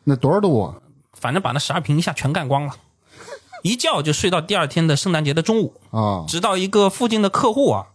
[0.04, 0.62] 那多少度？
[0.62, 0.76] 啊？
[1.14, 2.76] 反正把那十二瓶一下全干光了，
[3.64, 6.26] 一觉就睡到第二天的圣诞节的中午啊！
[6.28, 7.88] 直到一个附近的客户啊，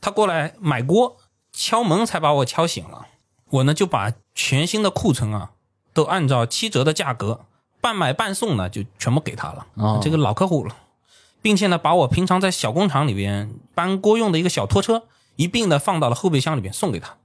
[0.00, 1.18] 他过来买锅，
[1.52, 3.06] 敲门才把我敲醒了。
[3.50, 5.50] 我呢就把全新的库存啊，
[5.92, 7.44] 都按照七折的价格
[7.84, 10.00] 半买半送呢，就全部给他了啊！
[10.02, 10.74] 这个老客户了。
[11.42, 15.02] 并且呢，把我平常在小工厂里边搬锅用的一个小拖车
[15.36, 17.18] 一并的放到了后备箱里边送给他，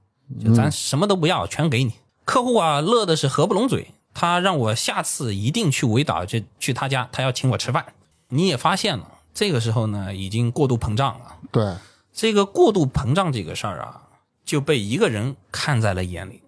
[0.44, 1.94] 就咱什么都不要，全给你。
[2.26, 7.94] 客户啊，乐的是合不拢嘴，他让我下次一定去围岛，就去他家，他要请我吃饭。
[8.28, 11.36] 你也发现了，这个时候呢，已经过度膨胀了。
[11.50, 11.74] 对，
[12.12, 14.02] 这个过度膨胀这个事儿啊，
[14.44, 16.42] 就被一个人看在了眼里。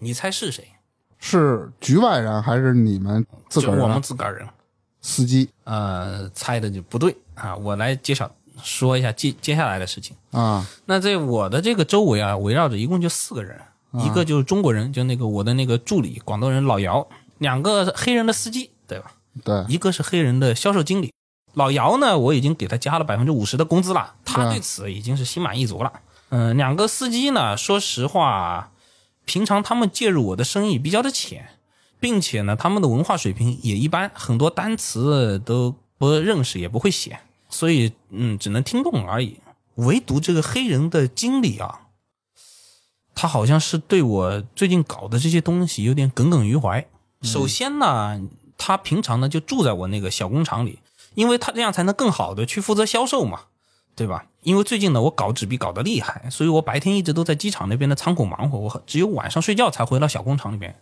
[0.00, 0.68] 你猜是谁？
[1.26, 3.80] 是局外人还是你们自个儿？
[3.80, 4.46] 我们自个儿人。
[5.00, 7.56] 司机，呃，猜的就不对啊！
[7.56, 8.30] 我来介绍
[8.62, 10.66] 说一下接接下来的事情啊。
[10.84, 13.58] 那在我的这个周围啊，围绕着一共就四个人，
[13.94, 17.06] 一个就是中国人，就那个我的那个助理广东人老姚，
[17.38, 19.12] 两个黑人的司机，对吧？
[19.42, 21.10] 对，一个是黑人的销售经理。
[21.54, 25.90] 老姚呢，我已经给他加了百分之五十的工资了，他对此已经是心满意足了。
[26.30, 28.70] 嗯，两个司机呢，说实话，
[29.24, 31.50] 平常他们介入我的生意比较的浅。
[32.00, 39.38] 并且呢，他们的文化水平也一般，很多单词都不认识，也不会写，所以嗯，只能听懂而已。
[39.76, 41.86] 唯独这个黑人的经理啊，
[43.14, 46.86] 他好像是对我最近搞的这些东西有点耿耿于怀。
[47.22, 48.20] 首先呢，
[48.58, 50.80] 他平常呢就住在我那个小工厂里，
[51.14, 53.44] 因为他这样才能更好的去负责销售嘛，
[53.96, 54.26] 对吧？
[54.42, 60.78] 因为最近呢，我搞纸币搞得厉害，所以我白天一直都在机场那边的仓库忙活，我只有晚上睡觉才回到小工厂里边。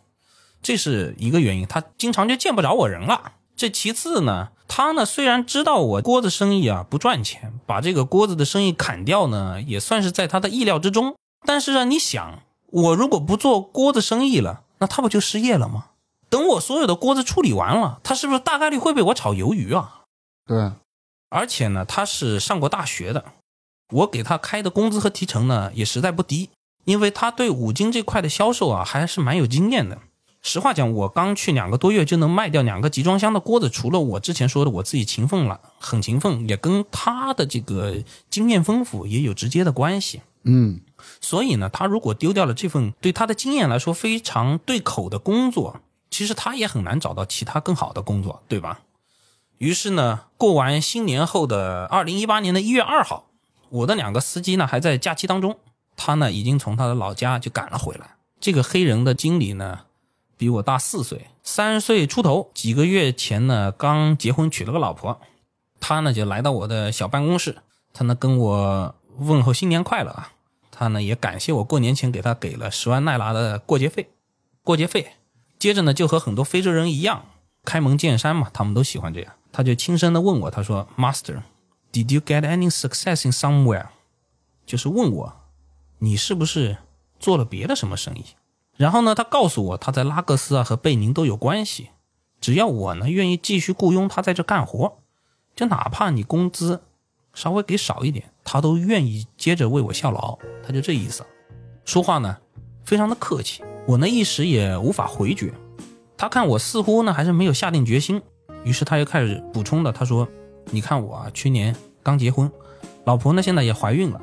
[0.62, 3.32] 这是一个原因，他经常就见不着我人了。
[3.54, 11.14] 这其次呢，他呢虽然知道我锅子生意啊不赚钱，把这个锅子的生意砍掉呢，也算是在他的意料之中。
[11.44, 15.86] 但是啊，你想，我如果不做锅子生意了，那他不就失业了吗？
[16.28, 20.04] 等我所有的锅子处理完了，他是不是大概率会被我炒鱿鱼啊？
[20.46, 20.72] 对。
[21.32, 23.24] 而且呢，他是上过大学的，
[23.90, 26.50] 我给他开的工资和提成呢也实在不低，
[26.84, 29.98] 因为他对五金这块的销售啊还是蛮有经验的。
[30.42, 40.20] 实话讲，我刚去两个多月就能卖掉两个集装箱的锅子，除了我之前说的我自己勤奋了，很勤奋，也跟他的这个经验丰富也有直接的关系。
[40.42, 40.80] 嗯，
[41.20, 48.80] 所以呢，他如果丢掉了这份对他的经验来说非常对口的工作，其实他也很难找到其他更好的工作，对吧？
[49.62, 53.28] 于是呢，过完新年后的二零一八年的一月二号，
[53.68, 55.56] 我的两个司机呢还在假期当中，
[55.96, 58.16] 他呢已经从他的老家就赶了回来。
[58.40, 59.82] 这个黑人的经理呢。
[60.36, 62.50] 比我大四岁，三十岁出头。
[62.52, 65.20] 几个月前呢，刚结婚娶了个老婆。
[65.78, 67.58] 他呢就来到我的小办公室，
[67.92, 70.32] 他呢跟我问候新年快乐啊。
[70.72, 74.10] 他呢也感谢我过年前给他给了十万奈拉的过节费，
[74.64, 75.12] 过节费。
[75.60, 77.26] 接着呢就和很多非洲人一样，
[77.64, 79.32] 开门见山嘛，他们都喜欢这样。
[79.52, 83.88] 他就轻声的问我，他说：“Master，did you get any success in somewhere？”
[84.64, 85.32] 就是问我，
[85.98, 86.78] 你是不是
[87.20, 88.24] 做了别的什么生意？
[88.76, 91.90] 然后呢，他告诉我他在拉各斯啊和贝宁都有关系，
[92.40, 94.98] 只要我呢愿意继续雇佣他在这干活，
[95.54, 96.82] 就哪怕你工资
[97.34, 100.38] 稍微给少一点，他都愿意接着为我效劳。
[100.64, 101.26] 他就这意思，
[101.84, 102.38] 说话呢
[102.84, 105.52] 非常的客气，我呢一时也无法回绝。
[106.16, 108.22] 他看我似乎呢还是没有下定决心，
[108.64, 110.26] 于是他又开始补充的，他说
[110.70, 112.50] ：“你看我啊，去年刚结婚，
[113.04, 114.20] 老婆呢现在也怀孕了。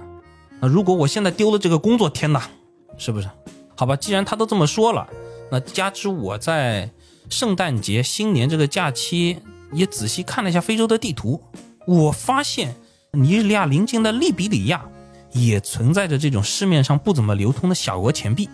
[0.60, 2.50] 那如果我现在丢了这个工作，天哪，
[2.98, 3.30] 是不是？”
[3.76, 5.08] 好吧，既然他都这么说了，
[5.50, 6.90] 那加之我在
[7.30, 9.38] 圣诞节、新年这个假期
[9.72, 11.42] 也仔细看了一下非洲的地图，
[11.88, 12.76] 我发现
[13.14, 14.86] 尼日利亚邻近的利比里亚
[15.32, 18.50] 也存在着这种市面上不怎么流通的小额钱币，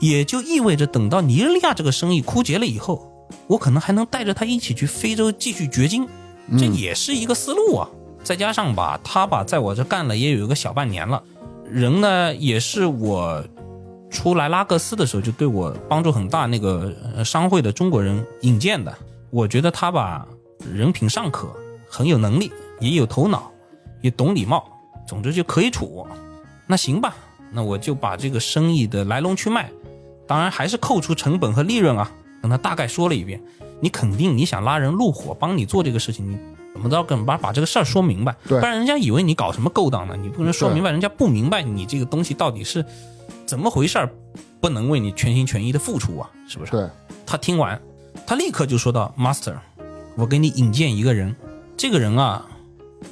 [0.00, 3.13] 也就意味着等到尼日利亚这个生意枯竭了以后，
[3.46, 6.06] 我可能还能带着他一起去非洲继续掘金，
[6.58, 7.88] 这也是一个思路啊。
[8.22, 11.22] 再加上吧，他吧在我这干了也有一个小半年了，
[11.68, 13.44] 人呢也是我。
[14.10, 18.96] 出来拉各斯的时候就对我帮助很大，那个商会的中国人引荐的，
[19.28, 20.24] 我觉得他吧
[20.72, 21.52] 人品尚可，
[21.88, 23.50] 很有能力，也有头脑，
[24.02, 24.70] 也懂礼貌，
[25.04, 26.06] 总之就可以处。
[26.64, 27.16] 那行吧，
[27.50, 29.68] 那我就把这个生意的来龙去脉，
[30.28, 32.08] 当然还是扣除成本和利润啊，
[32.44, 33.40] 跟他大概说了一遍。
[33.80, 36.38] 你肯定你想拉人入伙帮你做这个事情，你
[36.74, 40.14] 怎么着跟把把这个事儿说明白，不然人家以为你搞什么勾当呢？
[40.20, 42.84] 你不能说明白，人家不明白你这个东西到底是。
[43.46, 44.10] 怎么回事儿？
[44.60, 46.72] 不能为你全心全意的付出啊，是不是？
[46.72, 46.88] 对。
[47.26, 47.80] 他听完，
[48.26, 49.54] 他立刻就说到：“Master，
[50.16, 51.34] 我给你引荐一个人，
[51.76, 52.46] 这个人啊，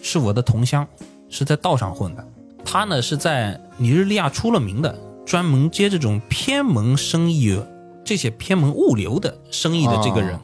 [0.01, 0.87] 是我的同乡，
[1.29, 2.27] 是在道上混的。
[2.64, 7.61] 他呢是在尼日利亚出了名的，专门接这种偏门生意，
[8.04, 10.38] 这些偏门物流的生意的这个人。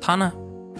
[0.00, 0.32] 他呢，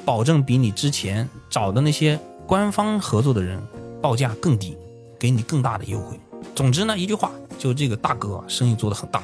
[0.04, 3.62] 保证比你之前找的那些官方合作的人
[4.00, 4.76] 报价更低，
[5.18, 6.18] 给你更大的优惠。
[6.54, 9.22] 总之呢，一句话。”就这个大哥生意做得很大，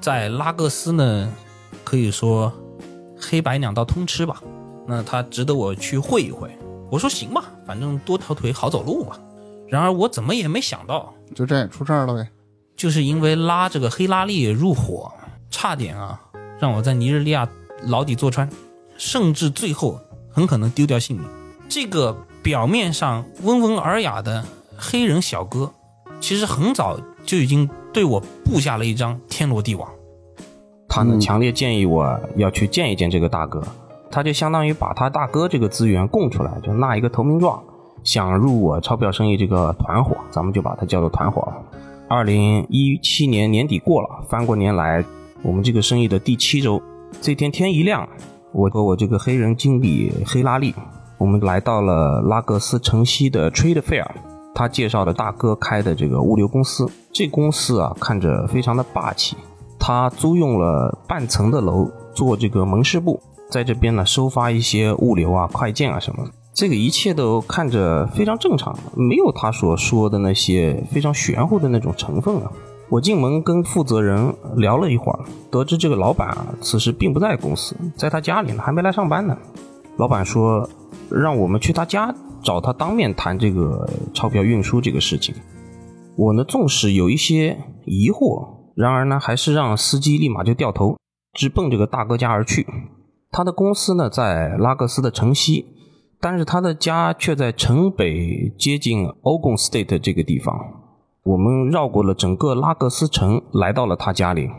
[0.00, 1.30] 在拉各斯呢，
[1.84, 2.50] 可以说
[3.20, 4.42] 黑白两道通吃吧。
[4.86, 6.56] 那他值得我去会一会。
[6.90, 9.18] 我说行吧，反正多条腿好走路嘛。
[9.68, 12.26] 然而我怎么也没想到，就这出事儿了呗。
[12.74, 15.12] 就是因为拉这个黑拉力入伙，
[15.56, 16.20] 差点啊
[16.58, 17.48] 让我在尼日利亚
[17.86, 18.50] 牢底坐穿，
[18.96, 21.24] 甚至最后很可能丢掉性命。
[21.68, 24.44] 这个表面上温文尔雅的
[24.76, 25.70] 黑人小哥，
[26.20, 26.98] 其实很早。
[27.26, 29.88] 就已经对我布下了一张天罗地网。
[30.86, 33.62] 他呢，强烈建议我要去见一见这个大哥。
[34.10, 37.64] 他就相当于把他大哥这个资源供出来，就纳一个投名状，
[38.02, 41.54] 想入我钞票生意这个团伙，咱们就把它叫做团伙了。
[42.10, 45.02] 二零一七年年底过了，翻过年来，
[45.44, 46.82] 我们这个生意的第七周，
[47.20, 48.08] 这天天一亮，
[48.50, 50.74] 我和我这个黑人经理黑拉利，
[51.18, 54.06] 我们来到了拉各斯城西的 Trade Fair。
[54.54, 59.36] 他介绍的大哥开的这个物流公司，这公司啊看着非常的霸气。
[59.78, 66.26] 他租用了半层的楼做这个门市部，在这边呢收发一些物流啊、快件啊什么。
[66.54, 72.50] 这个一切都看着非常正常，没有他所说的那些非常玄乎的那种成分啊。
[72.94, 75.18] 我进门跟负责人聊了一会儿，
[75.50, 79.36] 得知这个老板啊此时并不在公司，在他家里呢，还没来上班呢。
[79.96, 80.68] 老板说
[81.10, 82.14] 让我们去他家。
[82.44, 85.34] 找他当面谈这个钞票运输这个事情，
[86.14, 90.98] 我呢纵使有一些疑惑，然而呢还是让司机立马就掉头
[91.32, 92.66] 直奔这个大哥家而去。
[93.30, 95.66] 他的公司呢在拉各斯的城西，
[96.20, 100.83] 但是他的家却在城北接近 Ogun State 这个地方。
[101.24, 104.50] 我们绕过了整个拉各斯城，来到了他家里。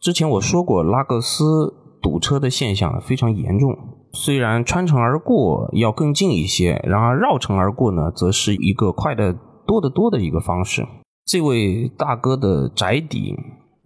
[0.00, 3.76] 之前我说过，拉各斯堵车的现象非常严重。
[4.14, 9.34] 虽然穿城而过要更近一些，然而绕城而过呢，则是一个快得
[9.66, 10.86] 多得多的一个方式。
[11.26, 13.36] 这位大哥的宅邸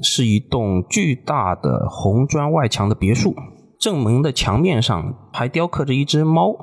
[0.01, 3.35] 是一栋巨大的红砖外墙的别墅，
[3.81, 6.55] 正门的墙面上还雕刻着一只猫，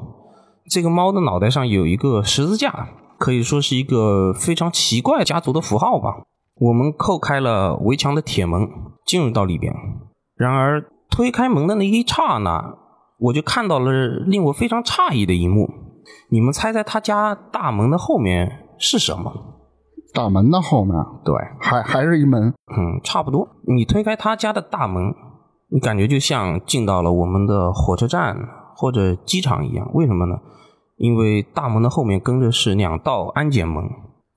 [0.69, 6.23] 这个猫的脑袋上有一个十字架，可以说是一个非常奇怪家族的符号吧。
[6.55, 8.69] 我们扣开了围墙的铁门，
[9.05, 9.73] 进入到里边，
[10.35, 12.77] 然而推开门的那一刹那。
[13.17, 13.91] 我就看到了
[14.25, 15.69] 令我非常诧异的一幕，
[16.29, 19.31] 你们猜猜他家大门的后面是什么？
[20.13, 23.47] 大门的后面，对，还还是一门，嗯，差不多。
[23.67, 25.13] 你推开他家的大门，
[25.69, 28.35] 你感觉就像进到了我们的火车站
[28.75, 29.89] 或者机场一样。
[29.93, 30.35] 为什么呢？
[30.97, 33.83] 因为大门的后面跟着是两道安检门，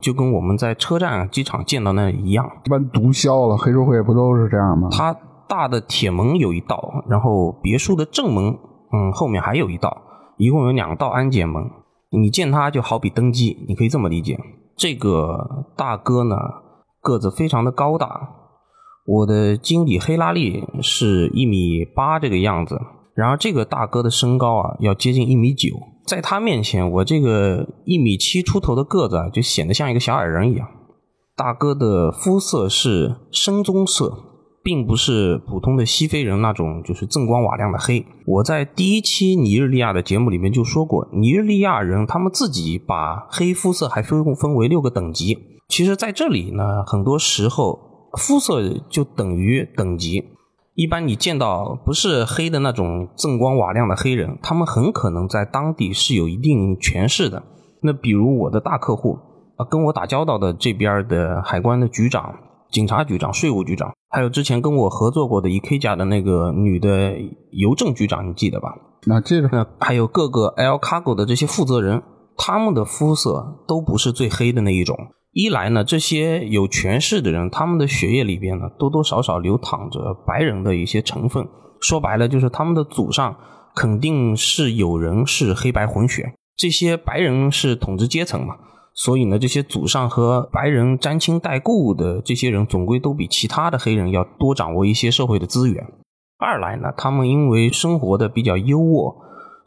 [0.00, 2.50] 就跟我们在车站、机场见到那一样。
[2.64, 4.88] 一般毒枭了，黑社会不都是这样吗？
[4.90, 5.16] 他
[5.48, 8.59] 大的铁门有一道，然后别墅的正门。
[8.90, 9.96] 嗯，后面还有一道，
[10.38, 11.62] 一共有两道安检门。
[12.11, 14.38] 你见他就好比登机，你可以这么理解。
[14.76, 16.36] 这个大哥呢，
[17.02, 18.30] 个子非常的高大，
[19.06, 22.80] 我的经理黑拉利是一米八这个样子，
[23.14, 25.68] 然而这个大哥的身高啊要接近一米九，
[26.09, 30.66] 在他面前，我这个一米七出头的个子啊就显得像一个小矮人一样。
[31.36, 34.24] 大哥的肤色是深棕色。
[34.61, 38.04] 并不是普通的西非人那种就是锃光瓦亮的黑。
[38.26, 45.38] 我在第一期尼日利亚的节目里面就说过，尼日利亚人他们自己把黑肤色还分分为六个等级。
[45.68, 47.78] 其实，在这里呢，很多时候
[48.18, 50.22] 肤色就等于等级。
[50.78, 57.42] 一般你见到不是黑的那种锃光瓦亮的黑人，他们很可能在当地是有一定权势的。
[57.82, 59.18] 那比如我的大客户
[59.56, 62.32] 啊，跟我打交道的这边的海关的局长。
[62.70, 67.18] 警察局长、税务局长，还有之前跟我合作过的 EK 家的那个女的
[67.50, 68.76] 邮政局长，你记得吧？
[69.06, 69.48] 那记得。
[69.50, 72.02] 那还有各个 L Cargo 的这些负责人，
[72.36, 74.96] 他们的肤色都不是最黑的那一种。
[75.39, 81.47] 一来呢，这些有权势的人，他们的血液里边呢，多多少少流淌着白人的一些成分。
[81.80, 83.36] 说白了，就是他们的祖上
[83.72, 86.34] 肯定是有人是黑白混血。
[86.57, 88.57] 这些白人是统治阶层嘛？
[88.95, 95.86] 所以呢，这些祖上和白人沾亲带故的这些人，总归都比其他的黑人要多掌握一些社会的资源。
[96.41, 99.14] 二来呢，他们因为生活的比较优渥，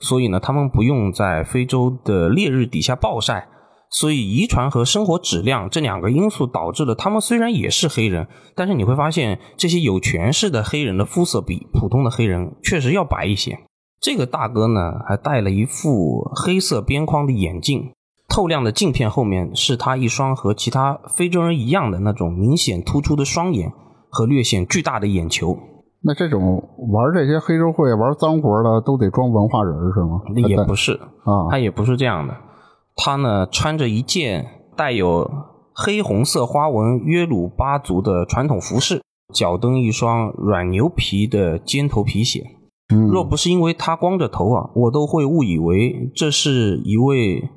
[0.01, 3.47] 所以呢，他们不用在非洲的烈日底下暴晒。
[3.91, 13.59] 所以，遗传和生活质量这两个因素导致了他们虽然也是黑人，但是你会发现，这些有权势的黑人的肤色比普通的黑人确实要白一些。
[13.99, 17.91] 这个大哥呢，还戴了一副黑色边框的眼镜。
[18.29, 23.73] 透亮的镜片后面是他一双和其他非洲人一样的那种明显突出的双眼
[24.09, 25.59] 和略显巨大的眼球。
[26.01, 26.63] 那这种
[26.93, 30.21] 玩这些黑社会玩脏活的都得装文化人是吗？
[30.33, 32.33] 那也不是啊，他也不是这样的。
[32.95, 35.29] 他呢穿着一件带有
[35.73, 39.01] 黑红色花纹约鲁巴族的传统服饰，
[39.33, 42.43] 脚蹬一双软牛皮的尖头皮鞋。
[43.09, 47.49] 若不是因为他光着头啊，我都会误以为这是一位。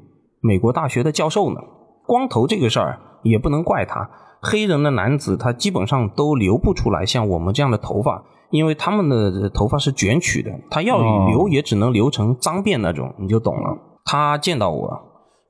[0.46, 1.60] 美国大学的教授呢？
[2.06, 4.10] 光头这个事儿也不能怪他。
[4.42, 13.78] 黑人的男子他基本上都留不出来像我们这样的头发，因为他们的头发是卷曲的，他要留也只能留成脏辫那种，你就懂了。
[14.04, 15.00] 他见到我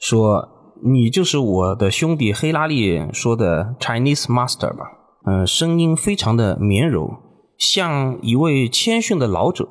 [0.05, 0.46] 说
[0.84, 4.84] ：“你就是我的兄弟黑拉利说的 Chinese Master 吧？”
[5.24, 7.09] 嗯，声音非常的绵柔，
[7.57, 9.66] 像一位谦逊的老者。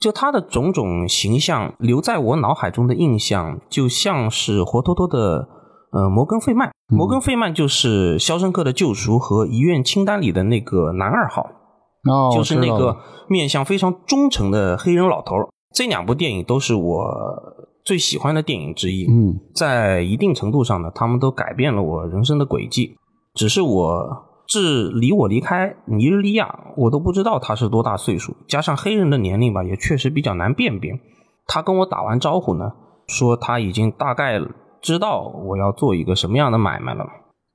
[0.00, 5.48] 就他的种种形象留在我脑海中的印象，就像是活脱脱的
[5.92, 6.72] 呃摩根费曼。
[6.88, 11.42] 摩根费曼就是《肖申克的救赎》和《遗愿清单》里的那个男二号，
[12.10, 12.96] 哦，就是那个
[13.28, 15.34] 面相非常忠诚的黑人老头。
[15.74, 17.04] 这两部电影都是我
[17.84, 19.06] 最喜欢的电影之一。
[19.10, 22.96] 嗯，在一定程度上呢，他们都改变了我人生的轨迹。
[23.34, 24.30] 只是我。
[24.46, 28.36] 至离我离开尼日利亚，我都不知道他是多大岁数。
[28.46, 30.92] 加上黑人的年龄吧，也确实比较难辨别。
[31.46, 32.72] 他跟我打完招呼呢，
[33.06, 34.38] 说他已经大概
[34.82, 37.06] 知道我要做一个什么样的买卖了。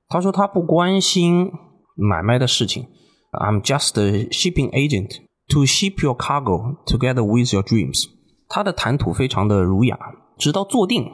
[0.08, 1.52] 他说他不关心
[1.96, 2.88] 买卖的事情。
[3.34, 5.18] I'm just a shipping agent
[5.50, 8.06] to ship your cargo together with your dreams。
[8.50, 9.98] 他的谈吐非常的儒雅。
[10.38, 11.06] 直到坐定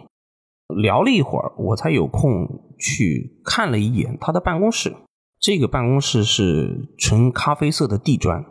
[0.68, 2.48] 聊了一会儿，我才有空
[2.80, 4.96] 去看了一眼他的办公室。
[5.40, 8.44] 这个办公室是纯咖啡色的地砖，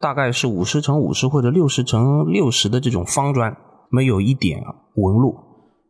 [0.00, 3.56] 大概是五十乘五十或者六十乘六十的这种方砖，
[3.90, 4.64] 没有一点
[4.94, 5.36] 纹路。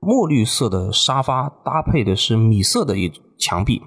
[0.01, 3.81] 墨绿色的沙发搭配的是米色的一墙壁。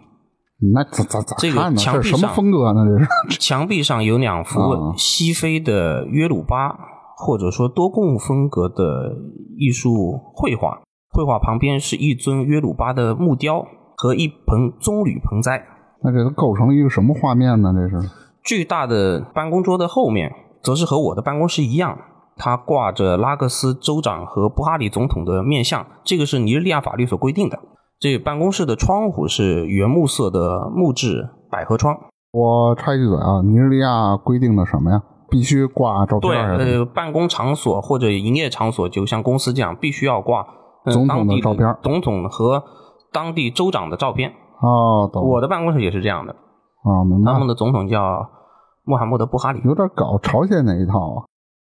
[0.74, 2.82] 那咋咋咋这个墙壁上什么风格呢？
[3.28, 6.78] 这是墙壁上有两幅西非的约鲁巴
[7.18, 9.16] 或者说多贡风格的
[9.58, 10.82] 艺术绘画，
[11.14, 15.66] 绘画旁边是一尊约鲁巴的木雕和一盆棕榈盆栽。
[16.04, 17.74] 那这都构成了一个什么画面呢？
[17.74, 18.10] 这是
[18.44, 21.98] 巨大的办公桌的后面，则是和我的办公室一样，
[22.36, 27.58] 它挂着拉各斯州长和布哈里总统的面像，这个是尼日利亚法律所规定的。
[27.98, 31.96] 这办公室的窗户是原木色的木质百合窗。
[32.34, 35.02] 我插一句嘴啊，尼日利亚规定的什么呀？
[35.30, 36.58] 必须挂照片。
[36.58, 40.46] 对，呃，办公场所或者营业场所，就像公司这样，必须要挂
[40.92, 42.64] 总统的照片，总统和
[43.12, 44.32] 当地州长的照片。
[44.62, 46.34] 哦，我的办公室也是这样的。
[46.34, 47.34] 啊，明白。
[47.34, 48.30] 他们的总统叫
[48.84, 51.26] 穆罕默德·布哈里，有点搞朝鲜那一套啊。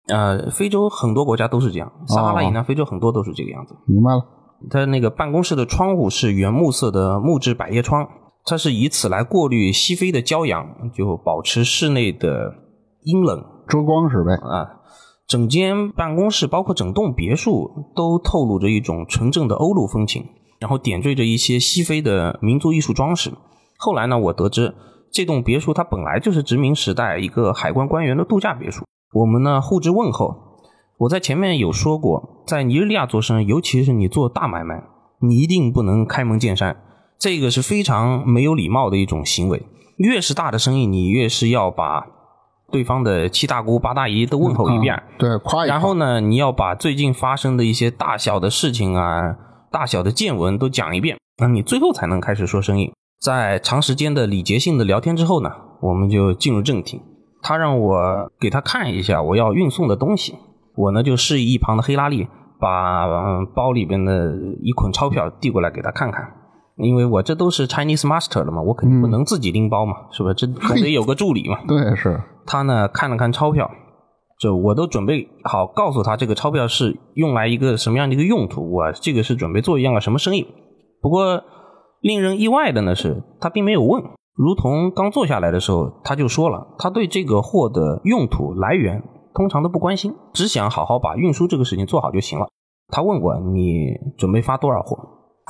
[0.09, 3.77] 呃，非洲很多国家都是这样，撒哈拉以南非洲很多都是这个样子。
[3.87, 4.23] 明白了。
[4.71, 8.07] 他那个办公室的窗户是原木色的木质百叶窗，
[8.45, 12.53] 它是以此来过滤西非的骄阳，就保持室内的
[13.03, 14.35] 阴冷，遮光是呗。
[14.35, 14.81] 啊，
[15.27, 20.25] 整间办公室包括整栋别墅都透露着一种纯正的欧陆风情。
[20.59, 23.33] 然后点缀着一些西非的民族艺术装饰。
[23.79, 24.75] 后来呢，我得知
[25.11, 28.85] 这栋别墅它本来就是殖民时代一个海关官员的度假别墅。
[29.15, 30.37] 我们呢互致问候。
[30.99, 34.85] 我在前面有说过，在尼日利亚做生意，尤其是你做大买卖，
[35.23, 36.77] 你一定不能开门见山，
[37.19, 39.63] 这个是非常没有礼貌的一种行为。
[39.97, 42.07] 越是大的生意，你越是要把
[42.71, 44.95] 对方的七大姑八大姨都问候一遍。
[44.95, 45.75] 嗯对，夸一夸。
[45.75, 49.37] 然后呢，你要把最近发生的一些大小的事情啊、
[49.71, 52.93] 大小的见闻都讲一遍，那你最后才能开始说生意。
[53.21, 55.51] 在长时间的礼节性的聊天之后呢，
[55.83, 57.03] 我们就进入正题。
[57.43, 60.37] 他让我给他看一下我要运送的东西，
[60.77, 66.33] 我呢就示意一旁的黑拉力把、呃包里边的一捆钞票递过来给他看看。
[66.83, 70.33] 因为我这都是 Chinese master 了嘛，我肯定不能自己拎包嘛，是吧？
[70.35, 71.59] 这总得有个助理嘛。
[71.69, 73.71] 对，是他呢看了看钞票，
[74.39, 80.47] 就我都准备好告诉他这个钞票是用来一个什么样的一个用途，我这个是准备做一样的什么生意。
[81.01, 81.43] 不过
[82.01, 84.03] 令人意外的呢是，他并没有问，
[84.35, 89.03] 如同刚坐下来的时候他就说了，他对这个货的用途来源
[89.35, 92.49] 通常都不关心，只想好好把运输这个事情做好就行了。
[92.89, 94.99] 他问我你准备发多少货？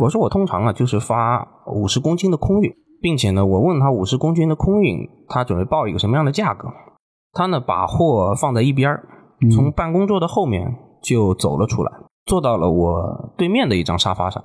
[0.03, 6.69] 我说我通常啊就是发五十公斤的空运，并且呢，我问他五十公斤的空运，他准备报一个什么样的价格？
[7.33, 9.07] 他呢把货放在一边儿
[9.55, 11.93] 从办公桌的后面就走了出来，
[12.25, 14.43] 坐到了我对面的一张沙发上。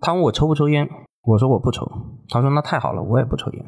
[0.00, 0.88] 他问我抽不抽烟，
[1.24, 1.86] 我说我不抽。
[2.28, 3.64] 他说那太好了，我也不抽烟。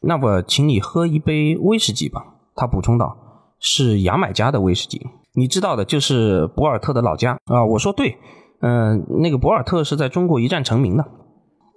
[0.00, 2.22] 那我请你喝一杯威士忌吧。
[2.54, 3.16] 他补充道，
[3.58, 5.00] 是牙买加的威士忌，
[5.34, 7.64] 你知道的，就是博尔特的老家啊。
[7.64, 8.16] 我说对。
[8.60, 11.04] 嗯、那个博尔特是在中国一战成名的。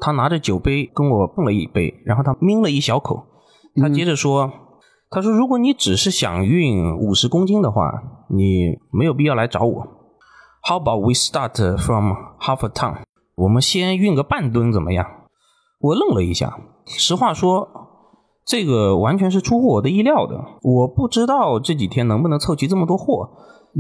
[0.02, 3.26] 他拿着酒杯跟我碰了一杯，然后他抿了一小口。
[3.76, 4.50] 他接着说
[5.12, 7.92] ：“他说，如果你只是想运五十公斤的话，
[8.30, 9.88] 你没有必要来找我。
[10.64, 13.04] How about we start from half a ton？
[13.36, 15.06] 我们先运个半吨怎么样？”
[15.82, 17.68] 我愣了一下，实话说，
[18.46, 20.42] 这个完全是出乎我的意料的。
[20.62, 23.30] 我不知道这几天能不能凑齐这么多货，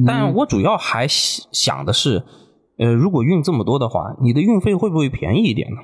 [0.06, 2.26] 但我主要还想的是。
[2.80, 5.82] 呃，如果运这么多的话，你的运费会不会便宜一点呢？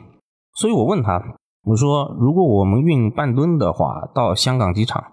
[0.56, 1.22] 所以我问他，
[1.64, 5.04] 我说，如果我们运半吨的话，到香港机场，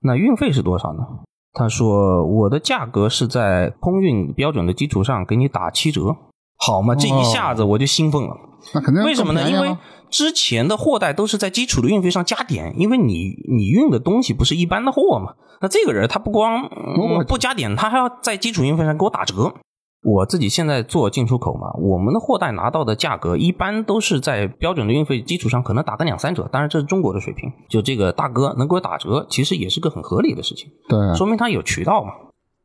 [0.00, 0.98] 那运费是多少呢？
[1.52, 6.16] 他说，我的价格是在空运标准的基础上给你打七折，
[6.58, 6.94] 好嘛？
[6.94, 8.36] 这一下子我就兴奋了。
[8.74, 9.48] 那肯定为什么呢？
[9.48, 9.76] 因为
[10.10, 15.34] 之前的货代都是在基础的运费上加点，因为你你运的东西不是一般的货嘛。
[15.60, 19.54] 那这个人他不光、嗯、不加点，他还要在基础运费上给我打折。
[20.02, 27.52] 我自己现在做进出口嘛，我们的货代拿到的价格一般都是在标准的运费基础上可能打个两三折，当然这是中国的水平。
[27.68, 32.12] 就这个大哥能给我打折，其实也是个很合理的事情，对，说明他有渠道嘛。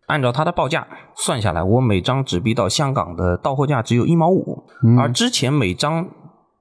[0.07, 6.07] 按照他的报价算下来，我每张纸币到香港的到货价只有一毛五，嗯而之前每张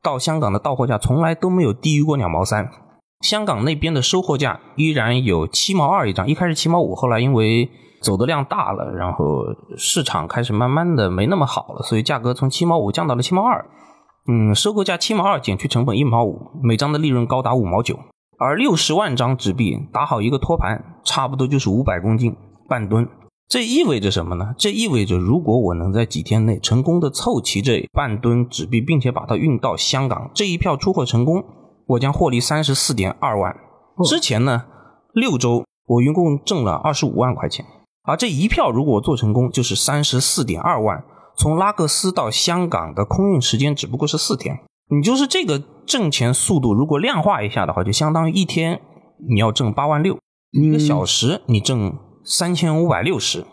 [0.03, 2.69] 到香港的到货价从来都没有低于过两毛三。
[3.21, 7.71] 香港那边的收货价依然有七毛二一张，一开始七毛五，后来因为
[8.05, 9.43] 走的量大了，然后
[9.77, 13.65] 市场开始慢慢的没那么好了，所以价格从七毛五降到了七毛二。
[14.27, 17.99] 嗯，收购价七毛二减去成本一毛五，每张的利润高达五毛九。
[18.39, 22.37] 而六十万张纸币打好一个托盘，差不多就是五百公斤，
[22.69, 23.09] 半吨。
[23.49, 24.55] 这意味着什么呢？
[24.59, 31.45] 这意味着如果我能在几天内成功的凑齐这半吨纸币，并且把它运到香港，这一票出货成功，
[31.89, 33.55] 我将获利三十四点二万。
[34.05, 34.65] 之前呢，
[35.13, 37.65] 六周我一共挣了二十五万块钱。
[38.05, 41.03] 而这一票如果做成功，就是三十四点二万。
[41.37, 48.81] 从拉各斯到香港的空运时间只不过是四天，你就是这个挣钱速度，如果量化一下的话，就相当于一天
[49.29, 50.19] 你要挣八万六，
[50.53, 53.45] 一个小时你挣三千五百六十，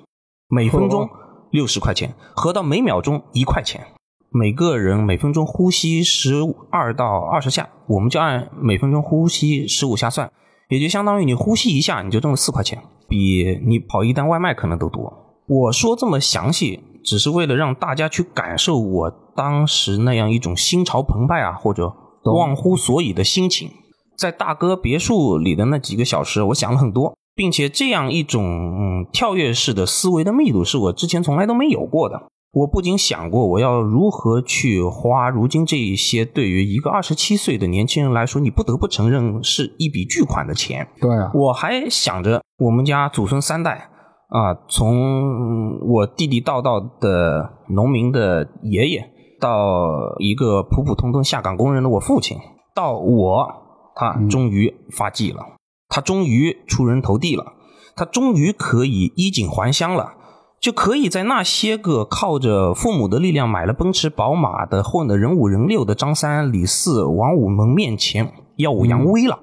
[0.47, 1.09] 每分钟
[1.49, 3.87] 六十块钱，合到每秒钟一块钱。
[4.33, 6.35] 每个人每分钟呼吸十
[6.69, 10.31] 二到二十下，我们就按每分钟呼吸十五下算，
[10.69, 12.81] 也就相当于你呼吸一下你就挣了四块钱，
[13.11, 15.13] 比你跑一单外卖可能都多。
[15.45, 21.93] 我说这么详细，只是为了让大家去感受我当时那样一种心潮澎湃啊，或者
[22.23, 23.69] 忘乎所以的心情。
[24.17, 32.29] 在大哥别墅里的那几个小时，我想了很多，并且这样一种嗯跳跃式的思维的密度是我之前从来都没有过的。
[32.53, 40.89] 我不仅想过我要如何去花如今这一些对于一个二十七岁的年轻人来说，你不得不承认是一笔巨款的钱。
[40.99, 43.89] 对啊，我还想着我们家祖孙三代
[44.27, 52.37] 啊，从嗯我地地道道的农民的爷爷，到一个普普通通下岗工人的我父亲，
[52.75, 53.47] 到我，
[53.95, 55.39] 他终于发迹了，
[55.87, 57.53] 他终于出人头地了，
[57.95, 60.15] 他终于可以衣锦还乡了。
[60.61, 69.39] 就可以在那些个靠着父母的力量买了奔驰、宝马的混得人五人六的张三、李四、王五们面前耀武扬威了。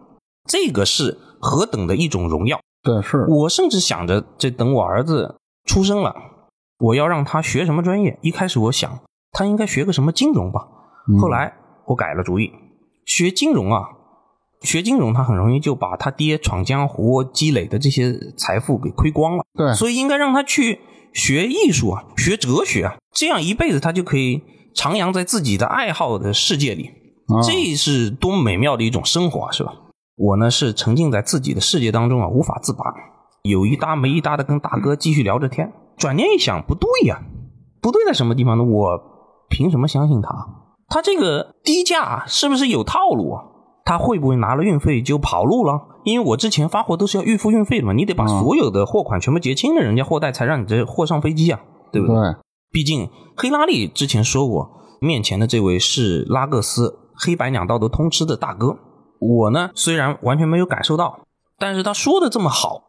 [0.48, 2.60] 这个是何等的一种荣耀！
[2.84, 6.14] 对，是我甚至想着，这等我儿子出生了，
[6.78, 8.16] 我要让他学什么专业。
[8.22, 9.00] 一开始我想
[9.32, 10.68] 他应该学个什么金融吧，
[11.20, 11.52] 后来
[11.86, 12.52] 我改了主意，
[13.04, 13.88] 学金融啊，
[14.62, 19.42] 学金融他很容易就把他爹闯江湖积累的这些财富给亏光了。
[19.58, 20.80] 对，所以应该让他去
[21.12, 24.42] 学艺术啊，学哲学啊，这样一辈子他就可以
[24.74, 26.90] 徜徉在自己的爱好的世界里。
[27.26, 29.72] 啊这是多么美妙的一种生活啊，是吧？
[30.16, 32.82] 我呢是沉浸在自己的世界当中啊，无法自拔，
[33.42, 35.72] 有一搭没一搭的跟大哥继续聊着天。
[35.96, 37.20] 转念一想，不对呀，
[37.82, 38.64] 不对在什么地方呢？
[38.64, 38.98] 我
[39.50, 40.28] 凭什么相信他？
[40.88, 43.42] 他这个低价是不是有套路啊？
[43.84, 45.97] 他会不会拿了运费就跑路了？
[46.08, 51.60] 因为我之前发货都是要预付运费的嘛，你得把嗯所有的货款全部结清了，人家货代才让你这货上飞机啊，
[51.92, 52.16] 对不对？
[52.16, 52.36] 对，
[52.70, 54.70] 毕竟黑拉利之前说过，
[55.02, 58.78] 面前的这位是拉各斯黑白两道都通吃的大哥。
[59.20, 61.20] 我呢虽然完全没有感受到，
[61.58, 62.82] 但是他说的这么好，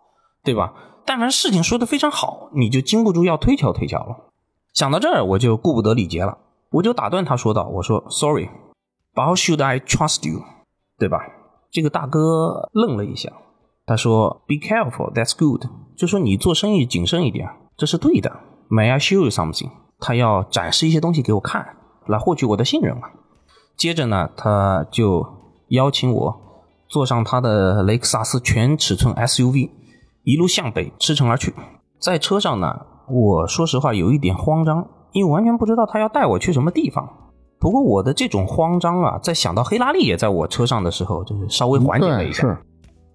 [0.43, 0.73] 对吧？
[1.05, 4.31] 但凡事情说的非常好，你就经不住要推敲推敲了。
[4.73, 6.37] 想到这儿，我就顾不得礼节了，
[6.71, 10.41] 我就打断他说道：“我说，sorry，how should I trust you？
[10.99, 11.17] 对吧？”
[11.71, 13.31] 这个大哥愣了一下，
[13.85, 15.65] 他说：“Be careful, that's good。”
[15.95, 17.47] 就说你做生意谨慎一点，
[17.77, 18.31] 这是对的。
[18.69, 19.69] May I show you something？
[19.99, 21.75] 他要展示一些东西给我看，
[22.07, 23.09] 来获取我的信任嘛。
[23.75, 25.25] 接着呢，他就
[25.69, 26.41] 邀请我
[26.87, 29.69] 坐上他的雷克萨斯全尺寸 SUV，
[30.23, 31.53] 一路向北驰骋而去。
[31.99, 37.18] 在车上呢，我说实话有一点慌张，因为完全不知道他要带我去什么地方。
[37.59, 42.41] 不过我的这种慌张啊，在想到黑拉利也在我车上的时候，就是稍微缓解了一，下。
[42.41, 42.57] 是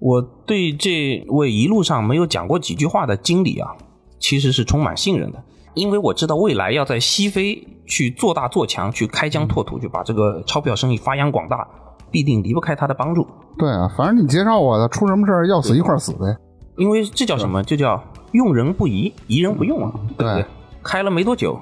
[0.00, 3.70] 我对这位一路上没有讲过几句话的经理啊，
[4.18, 5.42] 其实是充满信任的，
[5.72, 11.66] 因为我知道未来要在西非去做大做强，去开疆拓土，去把这个钞票生意发扬广大，
[12.10, 13.26] 必定离不开他的帮助。
[13.56, 16.36] 对啊，反正你介绍我的，出什么事儿要死一块儿死呗。
[16.76, 17.62] 因为这叫什么？
[17.62, 20.42] 这叫用人不疑，疑人不用啊，对不对？
[20.42, 20.46] 对
[20.82, 21.58] 开了没多久，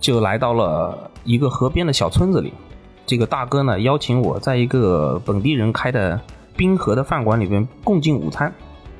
[0.00, 2.52] 就来到了一个河边的小村子里。
[3.04, 6.20] 这个大哥呢，邀请我在一个本地人开的
[6.56, 8.52] 滨河的饭馆里边共进午餐。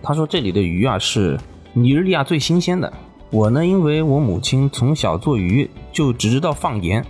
[0.03, 1.39] 他说这里的鱼啊是
[1.73, 2.93] 尼日利亚最新鲜的。
[3.31, 7.05] 我呢，因为我母亲从小做鱼就只知道放盐，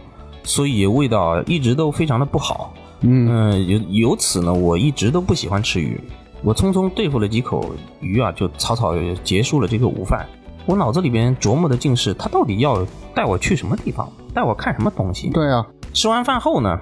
[0.45, 2.73] 所以味道一直都非常的不好。
[3.01, 5.99] 嗯，嗯，由由此呢，我一直都不喜欢吃鱼。
[6.45, 8.95] 我匆匆对付了几口鱼啊，就草草
[9.25, 10.29] 结束了这个午饭。
[10.67, 15.31] 我脑子里边琢磨的竟是他到底要带我去什么地方，带我看什么东西。
[15.31, 16.79] 对啊，吃完饭后呢，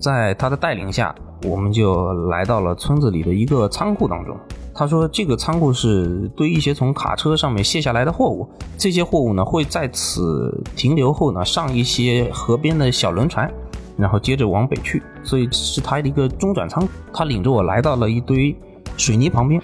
[0.00, 4.36] 在他的带领下，我们就来到了村子里的一个仓库当中。
[4.76, 13.48] 他说，这个仓库是堆一些从卡车上面卸下来的货物，这些货物呢会在此停留后呢上一些河边的小轮船，
[13.96, 16.84] 然后接着往北去，所以是他的一个中转仓。
[17.12, 18.56] 他领着我来到了一堆
[18.96, 19.62] 水泥旁边，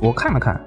[0.00, 0.60] 我看了看，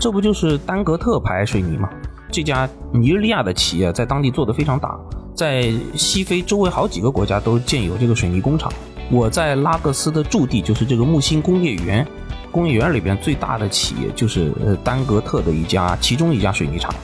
[0.00, 1.86] 这不就是丹格特牌水泥吗？
[2.32, 4.98] 这家尼日利亚的企业在当地做得非常大，
[5.34, 8.72] 在西非周围好几个国家都建有这个水泥工厂。
[9.10, 12.06] 我在拉各斯的驻地就是这个木星工业园，
[12.50, 16.94] 工业园里边最大的企业就是呃丹格特的一家，其中一家水泥厂。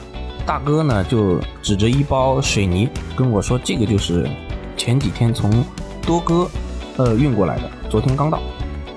[0.43, 4.27] 大哥呢就指着一包水泥跟我说：“这个就是
[4.75, 5.63] 前几天从
[6.01, 6.49] 多哥
[6.95, 8.39] 呃运过来的，昨天刚到。”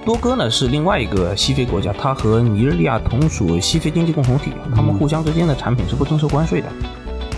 [0.05, 6.69] 多哥呢是另外一个西非国家，它和尼日利亚同属西非经济共同体，他们互相之间的产品是不征收关税的。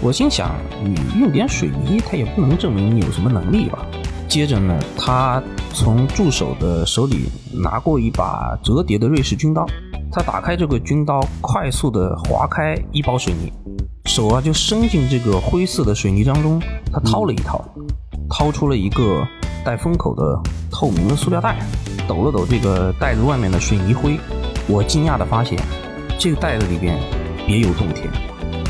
[0.01, 0.51] 我心想，
[0.83, 3.85] 你用点水泥，它也不能证明你有什么能力吧？
[4.29, 5.43] 接着呢，他
[5.75, 9.67] 从助手的手里拿过一把折叠的瑞士军刀，
[10.11, 13.53] 他打开这个军刀，快速的划开一包水泥，
[14.07, 16.61] 手啊就伸进这个灰色的水泥当中，
[16.93, 17.63] 他掏了一掏，
[18.31, 19.27] 掏出了一个
[19.65, 20.41] 带封口的
[20.71, 21.59] 透明的塑料袋，
[22.09, 24.18] 抖了抖这个袋子外面的水泥灰，
[24.66, 25.59] 我惊讶的发现，
[26.18, 26.98] 这个袋子里边
[27.46, 28.09] 别有洞天。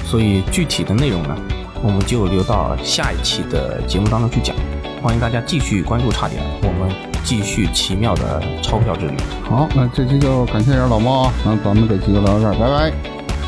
[0.04, 1.36] 所以具体的内容呢，
[1.82, 4.54] 我们就留到下一期的节目当中去讲。
[5.02, 9.16] 欢迎大家继续关注差点，我们继续奇妙的钞票之旅。
[9.42, 12.92] 好，那这期就感谢一下老猫啊，那咱们这期就聊到这儿，拜拜。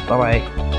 [0.08, 0.73] 拜拜。